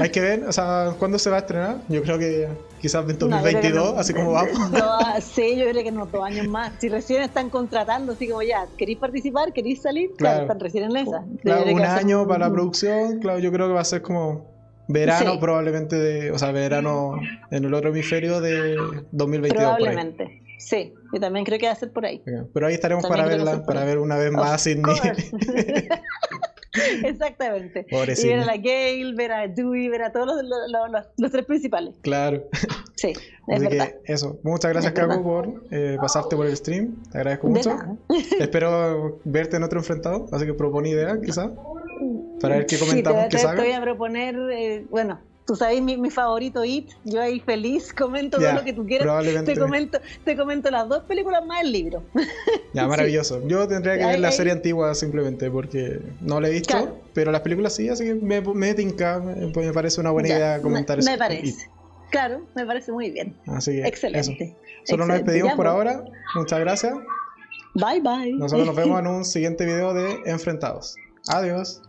[0.01, 1.83] Hay que ver, o sea, ¿cuándo se va a estrenar?
[1.89, 2.49] Yo creo que
[2.81, 4.53] quizás en 2022, así como vamos.
[5.21, 6.73] sí, yo creo que no, dos años más.
[6.81, 9.53] Si recién están contratando, así como ya, ¿queréis participar?
[9.53, 10.13] ¿Queréis salir?
[10.17, 11.25] Claro, están recién en esa.
[11.43, 14.53] Claro, un año para la producción, claro, yo creo que va a ser como
[14.89, 17.15] Verano probablemente de, o sea, verano
[17.51, 18.77] en el otro hemisferio de
[19.13, 19.77] 2022.
[19.77, 22.23] Probablemente, sí, yo también creo que va a ser por ahí.
[22.53, 24.95] Pero ahí estaremos para verla, para ver una vez más Sidney.
[27.05, 27.87] Exactamente.
[27.91, 31.45] y ver a la Gale, ver a Dewey, ver a todos los, los, los, tres
[31.45, 31.95] principales.
[32.03, 32.45] Claro.
[32.95, 33.13] Sí,
[33.49, 33.95] es verdad.
[34.05, 34.39] eso.
[34.43, 37.03] Muchas gracias, Cago, por eh, pasarte por el stream.
[37.11, 37.77] Te agradezco mucho.
[38.39, 41.51] Espero verte en otro enfrentado, así que propone idea, quizás.
[42.41, 45.97] Para ver qué comentamos sí, te, te, voy a proponer, eh, bueno, Tú sabes mi,
[45.97, 49.25] mi favorito It, yo ahí feliz, comento todo lo que tú quieras.
[49.45, 52.03] Te comento, te comento las dos películas más el libro.
[52.73, 53.47] Ya, maravilloso.
[53.47, 57.41] Yo tendría que ver la serie antigua simplemente porque no la he visto, pero las
[57.41, 61.11] películas sí, así que me, me tinca, me, parece una buena idea comentar eso.
[61.11, 61.69] Me parece.
[62.11, 63.35] Claro, me parece muy bien.
[63.47, 64.57] Así que Excelente.
[64.85, 66.05] Solo nos despedimos por ahora.
[66.35, 66.95] Muchas gracias.
[67.75, 68.33] Bye bye.
[68.35, 70.97] Nosotros nos vemos en un siguiente video de Enfrentados.
[71.29, 71.81] Adiós.